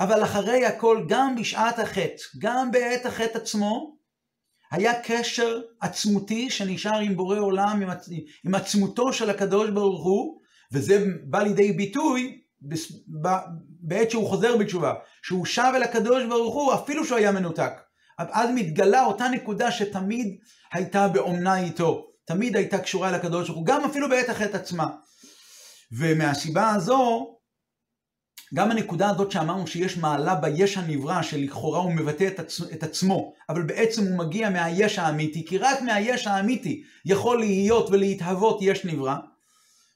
אבל 0.00 0.24
אחרי 0.24 0.66
הכל, 0.66 1.04
גם 1.08 1.36
בשעת 1.36 1.78
החטא, 1.78 2.22
גם 2.38 2.70
בעת 2.70 3.06
החטא 3.06 3.38
עצמו, 3.38 3.95
היה 4.70 5.02
קשר 5.02 5.60
עצמותי 5.80 6.50
שנשאר 6.50 6.98
עם 6.98 7.16
בורא 7.16 7.38
עולם, 7.38 7.82
עם, 7.82 7.90
עצ... 7.90 8.08
עם 8.44 8.54
עצמותו 8.54 9.12
של 9.12 9.30
הקדוש 9.30 9.70
ברוך 9.70 10.04
הוא, 10.04 10.40
וזה 10.72 11.04
בא 11.24 11.42
לידי 11.42 11.72
ביטוי 11.72 12.40
בעת 13.78 14.10
שהוא 14.10 14.28
חוזר 14.28 14.56
בתשובה, 14.56 14.94
שהוא 15.22 15.46
שב 15.46 15.72
אל 15.74 15.82
הקדוש 15.82 16.24
ברוך 16.24 16.54
הוא 16.54 16.74
אפילו 16.74 17.04
שהוא 17.04 17.18
היה 17.18 17.32
מנותק. 17.32 17.72
אז 18.18 18.50
מתגלה 18.54 19.04
אותה 19.04 19.28
נקודה 19.28 19.70
שתמיד 19.70 20.38
הייתה 20.72 21.08
באומנה 21.08 21.58
איתו, 21.58 22.06
תמיד 22.24 22.56
הייתה 22.56 22.78
קשורה 22.78 23.08
אל 23.08 23.14
הקדוש 23.14 23.48
ברוך 23.48 23.58
הוא, 23.58 23.66
גם 23.66 23.84
אפילו 23.84 24.08
בעת 24.08 24.28
החטא 24.28 24.56
עצמה. 24.56 24.86
ומהסיבה 25.92 26.70
הזו, 26.70 27.35
גם 28.54 28.70
הנקודה 28.70 29.10
הזאת 29.10 29.30
שאמרנו 29.30 29.66
שיש 29.66 29.96
מעלה 29.96 30.34
ביש 30.34 30.76
הנברא 30.76 31.22
שלכאורה 31.22 31.78
הוא 31.78 31.92
מבטא 31.92 32.26
את, 32.26 32.40
עצ... 32.40 32.60
את 32.60 32.82
עצמו, 32.82 33.32
אבל 33.48 33.62
בעצם 33.62 34.02
הוא 34.06 34.18
מגיע 34.18 34.50
מהיש 34.50 34.98
האמיתי, 34.98 35.44
כי 35.46 35.58
רק 35.58 35.82
מהיש 35.82 36.26
האמיתי 36.26 36.82
יכול 37.04 37.38
להיות 37.38 37.90
ולהתהוות 37.90 38.58
יש 38.60 38.84
נברא, 38.84 39.16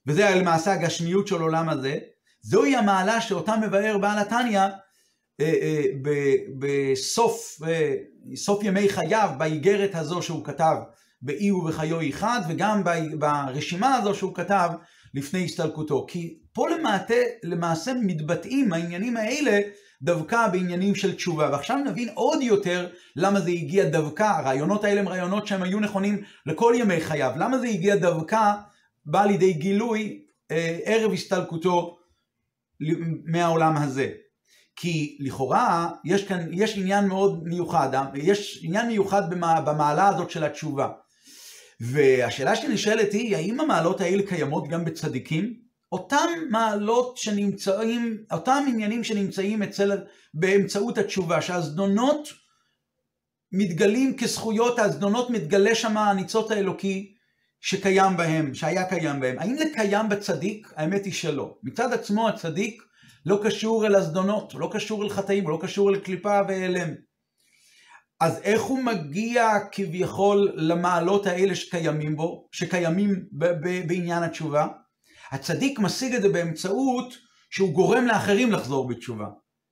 וזה 0.07 0.31
למעשה 0.31 0.73
הגשמיות 0.73 1.27
של 1.27 1.41
עולם 1.43 1.69
הזה, 1.69 1.99
זוהי 2.43 2.77
המעלה 2.77 3.21
שאותה 3.21 3.57
מבאר 3.57 3.99
בעל 3.99 4.19
התניא 4.19 4.61
אה, 4.61 4.71
אה, 5.41 5.85
בסוף 6.59 7.59
אה, 7.69 7.95
ימי 8.63 8.89
חייו, 8.89 9.31
באיגרת 9.39 9.95
הזו 9.95 10.23
שהוא 10.23 10.45
כתב 10.45 10.77
באי 11.23 11.51
ובחיו 11.51 12.09
אחד, 12.09 12.41
וגם 12.49 12.83
ברשימה 13.19 13.95
הזו 13.97 14.15
שהוא 14.15 14.35
כתב 14.35 14.71
לפני 15.15 15.45
הסתלקותו. 15.45 16.07
כי 16.09 16.39
פה 16.53 16.69
למעשה, 16.69 17.23
למעשה 17.43 17.93
מתבטאים 17.95 18.73
העניינים 18.73 19.17
האלה 19.17 19.61
דווקא 20.03 20.49
בעניינים 20.49 20.95
של 20.95 21.15
תשובה. 21.15 21.49
ועכשיו 21.53 21.77
נבין 21.77 22.09
עוד 22.15 22.43
יותר 22.43 22.89
למה 23.17 23.41
זה 23.41 23.51
הגיע 23.51 23.85
דווקא, 23.85 24.23
הרעיונות 24.23 24.85
האלה 24.85 25.01
הם 25.01 25.09
רעיונות 25.09 25.47
שהם 25.47 25.63
היו 25.63 25.81
נכונים 25.81 26.23
לכל 26.47 26.75
ימי 26.77 27.01
חייו. 27.01 27.33
למה 27.37 27.59
זה 27.59 27.67
הגיע 27.67 27.97
דווקא, 27.97 28.53
בא 29.07 29.25
לידי 29.25 29.53
גילוי 29.53 30.23
אה, 30.51 30.79
ערב 30.85 31.13
הסתלקותו 31.13 31.99
מהעולם 33.25 33.77
הזה. 33.77 34.11
כי 34.77 35.19
לכאורה 35.21 35.91
יש 36.05 36.25
כאן, 36.25 36.47
יש 36.53 36.79
עניין 36.79 37.09
מאוד 37.09 37.45
מיוחד, 37.45 37.89
יש 38.15 38.61
עניין 38.63 38.87
מיוחד 38.87 39.23
במעלה 39.65 40.09
הזאת 40.09 40.31
של 40.31 40.45
התשובה. 40.45 40.89
והשאלה 41.81 42.57
שנשאלת 42.57 43.13
היא, 43.13 43.37
האם 43.37 43.61
המעלות 43.61 44.01
האלה 44.01 44.23
קיימות 44.29 44.69
גם 44.69 44.85
בצדיקים? 44.85 45.70
אותם 45.92 46.29
מעלות 46.50 47.16
שנמצאים, 47.16 48.24
אותם 48.33 48.64
עניינים 48.68 49.05
שנמצאים 49.05 49.62
אצל, 49.62 49.98
באמצעות 50.35 50.98
התשובה, 50.98 51.42
שהזדונות 51.42 52.29
מתגלים 53.53 54.16
כזכויות, 54.16 54.79
הזדונות 54.79 55.31
מתגלה 55.31 55.74
שם 55.74 55.96
הניצוץ 55.96 56.50
האלוקי 56.50 57.14
שקיים 57.61 58.16
בהם, 58.16 58.55
שהיה 58.55 58.88
קיים 58.88 59.20
בהם. 59.20 59.38
האם 59.38 59.57
זה 59.57 59.64
קיים 59.74 60.09
בצדיק? 60.09 60.72
האמת 60.76 61.05
היא 61.05 61.12
שלא. 61.12 61.57
מצד 61.62 61.92
עצמו 61.92 62.29
הצדיק 62.29 62.83
לא 63.26 63.40
קשור 63.44 63.87
אל 63.87 63.94
הזדונות, 63.94 64.55
לא 64.55 64.70
קשור 64.72 65.05
אל 65.05 65.09
חטאים, 65.09 65.48
לא 65.48 65.59
קשור 65.62 65.90
אל 65.90 65.98
קליפה 65.98 66.40
ואלם. 66.48 66.94
אז 68.20 68.40
איך 68.42 68.62
הוא 68.62 68.83
מגיע 68.85 69.48
כביכול 69.72 70.53
למעלות 70.55 71.26
האלה 71.26 71.55
שקיימים 71.55 72.16
בו, 72.16 72.48
שקיימים 72.53 73.24
בעניין 73.87 74.22
התשובה? 74.22 74.66
הצדיק 75.31 75.79
משיג 75.79 76.14
את 76.14 76.23
זה 76.23 76.29
באמצעות 76.29 77.14
שהוא 77.51 77.73
גורם 77.73 78.07
לאחרים 78.07 78.53
לחזור 78.53 78.88
בתשובה. 78.88 79.27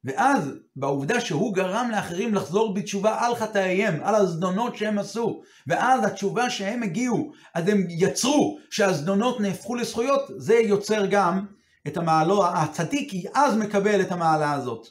ואז, 0.05 0.53
בעובדה 0.77 1.21
שהוא 1.21 1.55
גרם 1.55 1.90
לאחרים 1.90 2.35
לחזור 2.35 2.75
בתשובה 2.75 3.27
על 3.27 3.35
חטאיהם, 3.35 4.01
על 4.03 4.14
הזדונות 4.14 4.77
שהם 4.77 4.99
עשו, 4.99 5.40
ואז 5.66 6.05
התשובה 6.05 6.51
שהם 6.51 6.83
הגיעו, 6.83 7.33
אז 7.55 7.68
הם 7.68 7.87
יצרו 7.90 8.59
שהזדונות 8.71 9.40
נהפכו 9.40 9.75
לזכויות, 9.75 10.23
זה 10.37 10.55
יוצר 10.55 11.07
גם 11.07 11.47
את 11.87 11.97
המעלו, 11.97 12.47
הצדיק 12.47 13.12
אז 13.35 13.57
מקבל 13.57 14.01
את 14.01 14.12
המעלה 14.12 14.53
הזאת. 14.53 14.87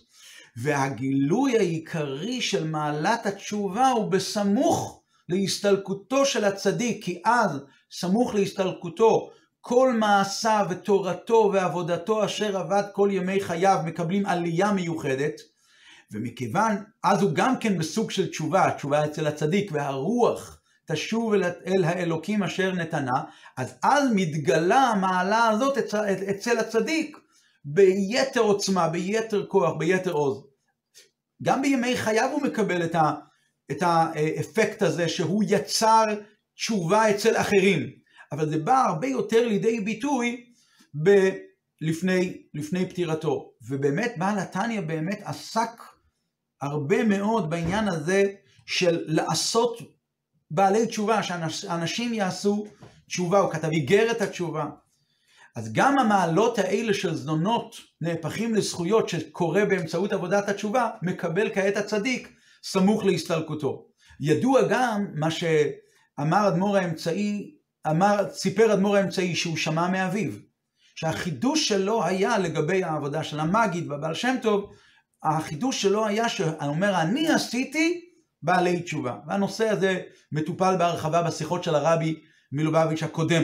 והגילוי 0.58 1.58
העיקרי 1.58 2.42
של 2.42 2.68
מעלת 2.68 3.26
התשובה 3.26 3.90
הוא 3.90 4.12
בסמוך 4.12 5.02
להסתלקותו 5.30 6.26
של 6.26 6.46
הצדיק, 6.46 7.06
כי 7.06 7.22
אז, 7.26 7.52
סמוך 7.92 8.36
להסתלקותו, 8.36 9.30
כל 9.68 9.94
מעשיו 9.94 10.66
ותורתו 10.70 11.50
ועבודתו 11.54 12.26
אשר 12.26 12.58
עבד 12.58 12.84
כל 12.92 13.10
ימי 13.12 13.42
חייו 13.42 13.80
מקבלים 13.86 14.26
עלייה 14.26 14.72
מיוחדת, 14.72 15.42
ומכיוון, 16.12 16.76
אז 17.04 17.22
הוא 17.22 17.32
גם 17.34 17.60
כן 17.60 17.78
בסוג 17.78 18.12
של 18.12 18.30
תשובה, 18.30 18.72
תשובה 18.78 19.06
אצל 19.06 19.28
הצדיק, 19.28 19.72
והרוח 19.74 20.62
תשוב 20.86 21.34
אל, 21.34 21.44
אל 21.44 21.84
האלוקים 21.84 22.44
אשר 22.44 22.72
נתנה, 22.72 23.24
אז 23.58 23.74
אז 23.84 24.04
מתגלה 24.16 24.80
המעלה 24.80 25.48
הזאת 25.48 25.78
אצל, 25.78 26.04
אצל 26.30 26.58
הצדיק 26.58 27.18
ביתר 27.66 28.40
עוצמה, 28.40 28.90
ביתר 28.90 29.46
כוח, 29.46 29.74
ביתר 29.78 30.12
עוז. 30.12 30.44
גם 31.44 31.62
בימי 31.62 31.98
חייו 31.98 32.30
הוא 32.34 32.42
מקבל 32.42 32.84
את, 32.84 32.96
ה, 32.96 33.14
את 33.72 33.78
האפקט 33.82 34.82
הזה 34.82 35.10
שהוא 35.10 35.44
יצר 35.48 36.04
תשובה 36.56 37.10
אצל 37.10 37.38
אחרים, 37.38 37.97
אבל 38.32 38.50
זה 38.50 38.58
בא 38.58 38.86
הרבה 38.88 39.08
יותר 39.08 39.48
לידי 39.48 39.80
ביטוי 39.80 40.46
ב... 41.04 41.30
לפני, 41.82 42.38
לפני 42.54 42.90
פטירתו. 42.90 43.52
ובאמת 43.68 44.14
בעל 44.18 44.40
התניא 44.40 44.82
באמת 44.82 45.22
עסק 45.26 45.82
הרבה 46.62 47.04
מאוד 47.04 47.50
בעניין 47.50 47.88
הזה 47.88 48.24
של 48.66 49.04
לעשות 49.06 49.82
בעלי 50.52 50.88
תשובה, 50.88 51.24
שאנשים 51.24 52.14
יעשו 52.14 52.68
תשובה, 53.08 53.40
הוא 53.40 53.52
כתב 53.52 53.70
איגרת 53.70 54.22
התשובה. 54.22 54.66
אז 55.56 55.74
גם 55.74 56.00
המעלות 56.00 56.60
האלה 56.60 56.94
של 56.94 57.16
זדונות 57.16 57.76
נהפכים 58.02 58.56
לזכויות 58.56 59.10
שקורה 59.10 59.66
באמצעות 59.66 60.14
עבודת 60.14 60.50
התשובה, 60.50 60.90
מקבל 61.02 61.50
כעת 61.54 61.78
הצדיק 61.78 62.34
סמוך 62.64 63.06
להסתלקותו. 63.06 63.88
ידוע 64.20 64.62
גם 64.70 65.06
מה 65.14 65.32
שאמר 65.32 66.48
אדמו"ר 66.48 66.78
האמצעי, 66.78 67.57
אמר, 67.90 68.26
סיפר 68.34 68.74
אדמו"ר 68.74 68.96
האמצעי 68.96 69.36
שהוא 69.36 69.58
שמע 69.58 69.88
מאביו, 69.88 70.32
שהחידוש 70.96 71.68
שלו 71.68 72.06
היה 72.06 72.38
לגבי 72.38 72.84
העבודה 72.84 73.24
של 73.24 73.40
המגיד 73.40 73.92
והבעל 73.92 74.14
שם 74.14 74.36
טוב, 74.42 74.72
החידוש 75.24 75.82
שלו 75.82 76.06
היה 76.06 76.30
שאומר, 76.30 77.02
אני 77.02 77.30
עשיתי 77.30 78.02
בעלי 78.44 78.82
תשובה. 78.82 79.16
והנושא 79.28 79.70
הזה 79.70 80.02
מטופל 80.32 80.76
בהרחבה 80.80 81.24
בשיחות 81.24 81.64
של 81.64 81.76
הרבי 81.76 82.20
מלובביץ' 82.52 83.04
הקודם. 83.04 83.44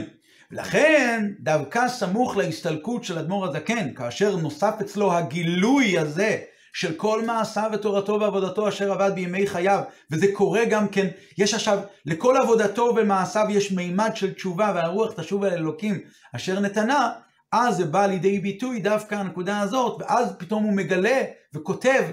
ולכן, 0.52 1.32
דווקא 1.40 1.90
סמוך 1.90 2.38
להסתלקות 2.38 3.04
של 3.04 3.20
אדמו"ר 3.20 3.46
הזקן, 3.46 3.94
כאשר 3.94 4.36
נוסף 4.36 4.74
אצלו 4.82 5.14
הגילוי 5.14 6.00
הזה 6.00 6.40
של 6.74 6.94
כל 6.94 7.26
מעשיו 7.26 7.70
ותורתו 7.74 8.20
ועבודתו 8.20 8.70
אשר 8.70 8.92
עבד 8.92 9.12
בימי 9.16 9.48
חייו, 9.48 9.82
וזה 10.12 10.28
קורה 10.34 10.66
גם 10.66 10.88
כן, 10.88 11.08
יש 11.38 11.54
עכשיו, 11.54 11.80
לכל 12.06 12.38
עבודתו 12.38 12.94
ומעשיו 12.98 13.46
יש 13.50 13.72
מימד 13.72 14.12
של 14.16 14.34
תשובה, 14.34 14.72
והרוח 14.76 15.14
תשוב 15.16 15.44
אל 15.44 15.54
אלוקים 15.54 16.00
אשר 16.36 16.60
נתנה, 16.60 17.12
אז 17.52 17.78
זה 17.78 17.86
בא 17.86 18.06
לידי 18.06 18.40
ביטוי 18.40 18.80
דווקא 18.80 19.16
הנקודה 19.16 19.60
הזאת, 19.60 20.02
ואז 20.02 20.34
פתאום 20.38 20.64
הוא 20.64 20.74
מגלה 20.74 21.22
וכותב 21.54 22.04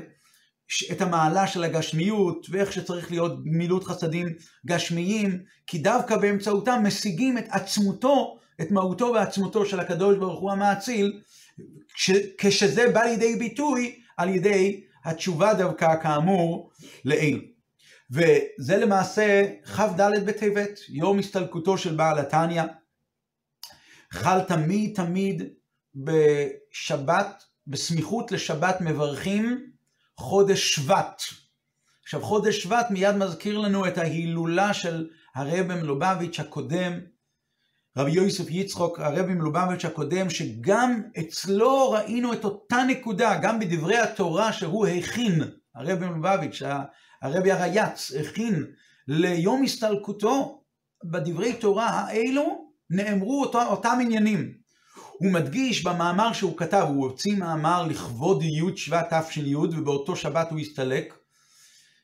את 0.92 1.00
המעלה 1.00 1.46
של 1.46 1.64
הגשמיות, 1.64 2.46
ואיך 2.50 2.72
שצריך 2.72 3.10
להיות 3.10 3.32
מילות 3.44 3.84
חסדים 3.84 4.26
גשמיים, 4.66 5.38
כי 5.66 5.78
דווקא 5.78 6.16
באמצעותם 6.16 6.82
משיגים 6.86 7.38
את 7.38 7.44
עצמותו, 7.50 8.38
את 8.60 8.70
מהותו 8.70 9.12
ועצמותו 9.14 9.66
של 9.66 9.80
הקדוש 9.80 10.16
ברוך 10.16 10.40
הוא 10.40 10.50
המאציל, 10.50 11.20
כשזה 12.38 12.90
בא 12.90 13.02
לידי 13.02 13.36
ביטוי 13.36 13.99
על 14.20 14.28
ידי 14.28 14.84
התשובה 15.04 15.54
דווקא 15.54 16.02
כאמור 16.02 16.70
לעיל. 17.04 17.46
וזה 18.10 18.76
למעשה 18.76 19.46
כ"ד 19.64 20.00
בטבת, 20.26 20.80
יום 20.88 21.18
הסתלקותו 21.18 21.78
של 21.78 21.96
בעל 21.96 22.18
התניא. 22.18 22.62
חל 24.12 24.40
תמיד 24.40 24.96
תמיד 24.96 25.42
בשבת, 25.94 27.44
בסמיכות 27.66 28.32
לשבת 28.32 28.80
מברכים, 28.80 29.70
חודש 30.16 30.74
שבט. 30.74 31.22
עכשיו 32.02 32.22
חודש 32.22 32.62
שבט 32.62 32.86
מיד 32.90 33.16
מזכיר 33.16 33.58
לנו 33.58 33.86
את 33.86 33.98
ההילולה 33.98 34.74
של 34.74 35.08
הרבי 35.34 35.74
מלובביץ' 35.74 36.40
הקודם, 36.40 37.00
רבי 37.96 38.10
יוסף 38.10 38.50
יצחוק, 38.50 39.00
הרבי 39.00 39.34
מלובביץ' 39.34 39.84
הקודם, 39.84 40.30
שגם 40.30 41.02
אצלו 41.20 41.90
ראינו 41.90 42.32
את 42.32 42.44
אותה 42.44 42.82
נקודה, 42.88 43.38
גם 43.42 43.60
בדברי 43.60 43.98
התורה 43.98 44.52
שהוא 44.52 44.86
הכין, 44.86 45.42
הרבי 45.74 46.06
מלובביץ', 46.06 46.62
הרבי 47.22 47.52
הרייץ, 47.52 48.12
הכין 48.20 48.64
ליום 49.08 49.62
הסתלקותו, 49.62 50.62
בדברי 51.04 51.52
תורה 51.52 51.88
האלו 51.88 52.70
נאמרו 52.90 53.40
אותו, 53.40 53.62
אותם 53.62 53.98
עניינים. 54.02 54.52
הוא 55.12 55.32
מדגיש 55.32 55.84
במאמר 55.84 56.32
שהוא 56.32 56.56
כתב, 56.56 56.86
הוא 56.88 57.04
הוציא 57.04 57.36
מאמר 57.36 57.86
לכבוד 57.86 58.42
י' 58.42 58.76
שבט 58.76 59.12
תש"י 59.14 59.54
ובאותו 59.54 60.16
שבת 60.16 60.50
הוא 60.50 60.58
הסתלק 60.58 61.14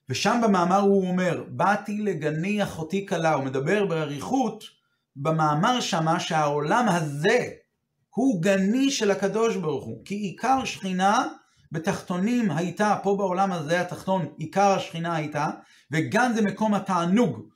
ושם 0.09 0.41
במאמר 0.43 0.81
הוא 0.81 1.09
אומר, 1.09 1.45
באתי 1.49 1.99
לגני 1.99 2.63
אחותי 2.63 3.07
כלה, 3.07 3.35
הוא 3.35 3.45
מדבר 3.45 3.87
באריכות 3.87 4.76
במאמר 5.17 5.81
שמה 5.81 6.21
שהעולם 6.21 6.87
הזה 6.89 7.49
הוא 8.11 8.43
גני 8.43 8.91
של 8.91 9.11
הקדוש 9.11 9.57
ברוך 9.57 9.85
הוא, 9.85 10.05
כי 10.05 10.15
עיקר 10.15 10.65
שכינה 10.65 11.27
בתחתונים 11.73 12.51
הייתה, 12.51 12.97
פה 13.03 13.17
בעולם 13.17 13.53
הזה 13.53 13.81
התחתון 13.81 14.27
עיקר 14.39 14.73
השכינה 14.73 15.15
הייתה, 15.15 15.51
וגם 15.93 16.33
זה 16.33 16.43
מקום 16.43 16.75
התענוג. 16.75 17.49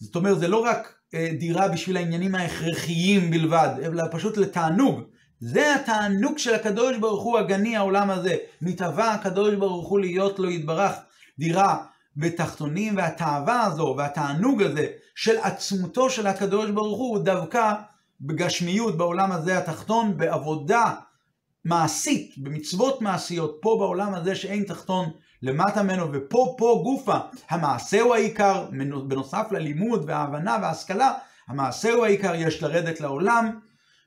זאת 0.00 0.16
אומרת, 0.16 0.38
זה 0.38 0.48
לא 0.48 0.64
רק 0.64 0.94
אה, 1.14 1.30
דירה 1.38 1.68
בשביל 1.68 1.96
העניינים 1.96 2.34
ההכרחיים 2.34 3.30
בלבד, 3.30 3.68
אלא 3.82 4.04
פשוט 4.10 4.36
לתענוג. 4.36 5.00
זה 5.40 5.74
התענוג 5.74 6.38
של 6.38 6.54
הקדוש 6.54 6.96
ברוך 6.96 7.22
הוא 7.22 7.38
הגני 7.38 7.76
העולם 7.76 8.10
הזה. 8.10 8.36
נתהווה 8.62 9.14
הקדוש 9.14 9.54
ברוך 9.54 9.88
הוא 9.88 10.00
להיות 10.00 10.38
לו 10.38 10.50
יתברך 10.50 10.92
דירה 11.38 11.84
בתחתונים, 12.16 12.96
והתאווה 12.96 13.64
הזו 13.64 13.94
והתענוג 13.98 14.62
הזה 14.62 14.86
של 15.14 15.36
עצמותו 15.42 16.10
של 16.10 16.26
הקדוש 16.26 16.70
ברוך 16.70 16.98
הוא 16.98 17.18
דווקא 17.18 17.72
בגשמיות 18.20 18.96
בעולם 18.96 19.32
הזה 19.32 19.58
התחתון, 19.58 20.16
בעבודה 20.16 20.94
מעשית, 21.64 22.34
במצוות 22.38 23.00
מעשיות, 23.00 23.58
פה 23.62 23.76
בעולם 23.80 24.14
הזה 24.14 24.34
שאין 24.34 24.64
תחתון 24.64 25.10
למטה 25.42 25.82
ממנו, 25.82 26.12
ופה 26.12 26.54
פה 26.58 26.80
גופה, 26.84 27.16
המעשה 27.48 28.00
הוא 28.00 28.14
העיקר, 28.14 28.66
בנוסף 29.08 29.46
ללימוד 29.50 30.04
וההבנה 30.06 30.58
וההשכלה, 30.62 31.12
המעשה 31.48 31.92
הוא 31.92 32.04
העיקר, 32.04 32.34
יש 32.34 32.62
לרדת 32.62 33.00
לעולם 33.00 33.60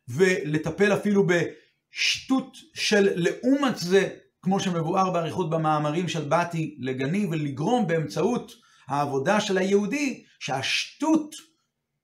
ולטפל 0.07 0.93
אפילו 0.93 1.27
בשטות 1.27 2.57
של 2.73 3.09
לעומת 3.15 3.77
זה, 3.77 4.09
כמו 4.49 4.59
שמבואר 4.59 5.09
באריכות 5.09 5.49
במאמרים 5.49 6.07
של 6.07 6.23
באתי 6.23 6.77
לגני, 6.79 7.27
ולגרום 7.31 7.87
באמצעות 7.87 8.51
העבודה 8.87 9.39
של 9.39 9.57
היהודי, 9.57 10.23
שהשטות 10.39 11.35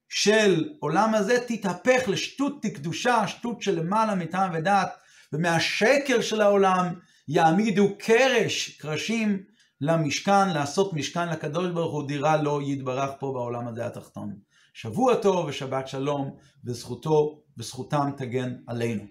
של 0.09 0.69
עולם 0.79 1.13
הזה 1.13 1.37
תתהפך 1.47 2.03
לשטות 2.07 2.61
תקדושה, 2.61 3.27
שטות 3.27 3.61
של 3.61 3.79
למעלה 3.79 4.15
מטעם 4.15 4.51
ודעת, 4.53 4.89
ומהשקר 5.33 6.21
של 6.21 6.41
העולם 6.41 6.93
יעמידו 7.27 7.89
קרש, 7.99 8.69
קרשים 8.69 9.43
למשכן, 9.81 10.49
לעשות 10.49 10.93
משכן 10.93 11.29
לקדוש 11.29 11.71
ברוך 11.71 11.93
הוא, 11.93 12.07
דירה 12.07 12.41
לא 12.41 12.59
יתברך 12.65 13.09
פה 13.19 13.31
בעולם 13.33 13.67
הזה 13.67 13.85
התחתון. 13.85 14.35
שבוע 14.73 15.15
טוב 15.15 15.45
ושבת 15.45 15.87
שלום, 15.87 16.35
וזכותו 16.65 17.41
וזכותם 17.57 18.09
תגן 18.17 18.53
עלינו. 18.67 19.03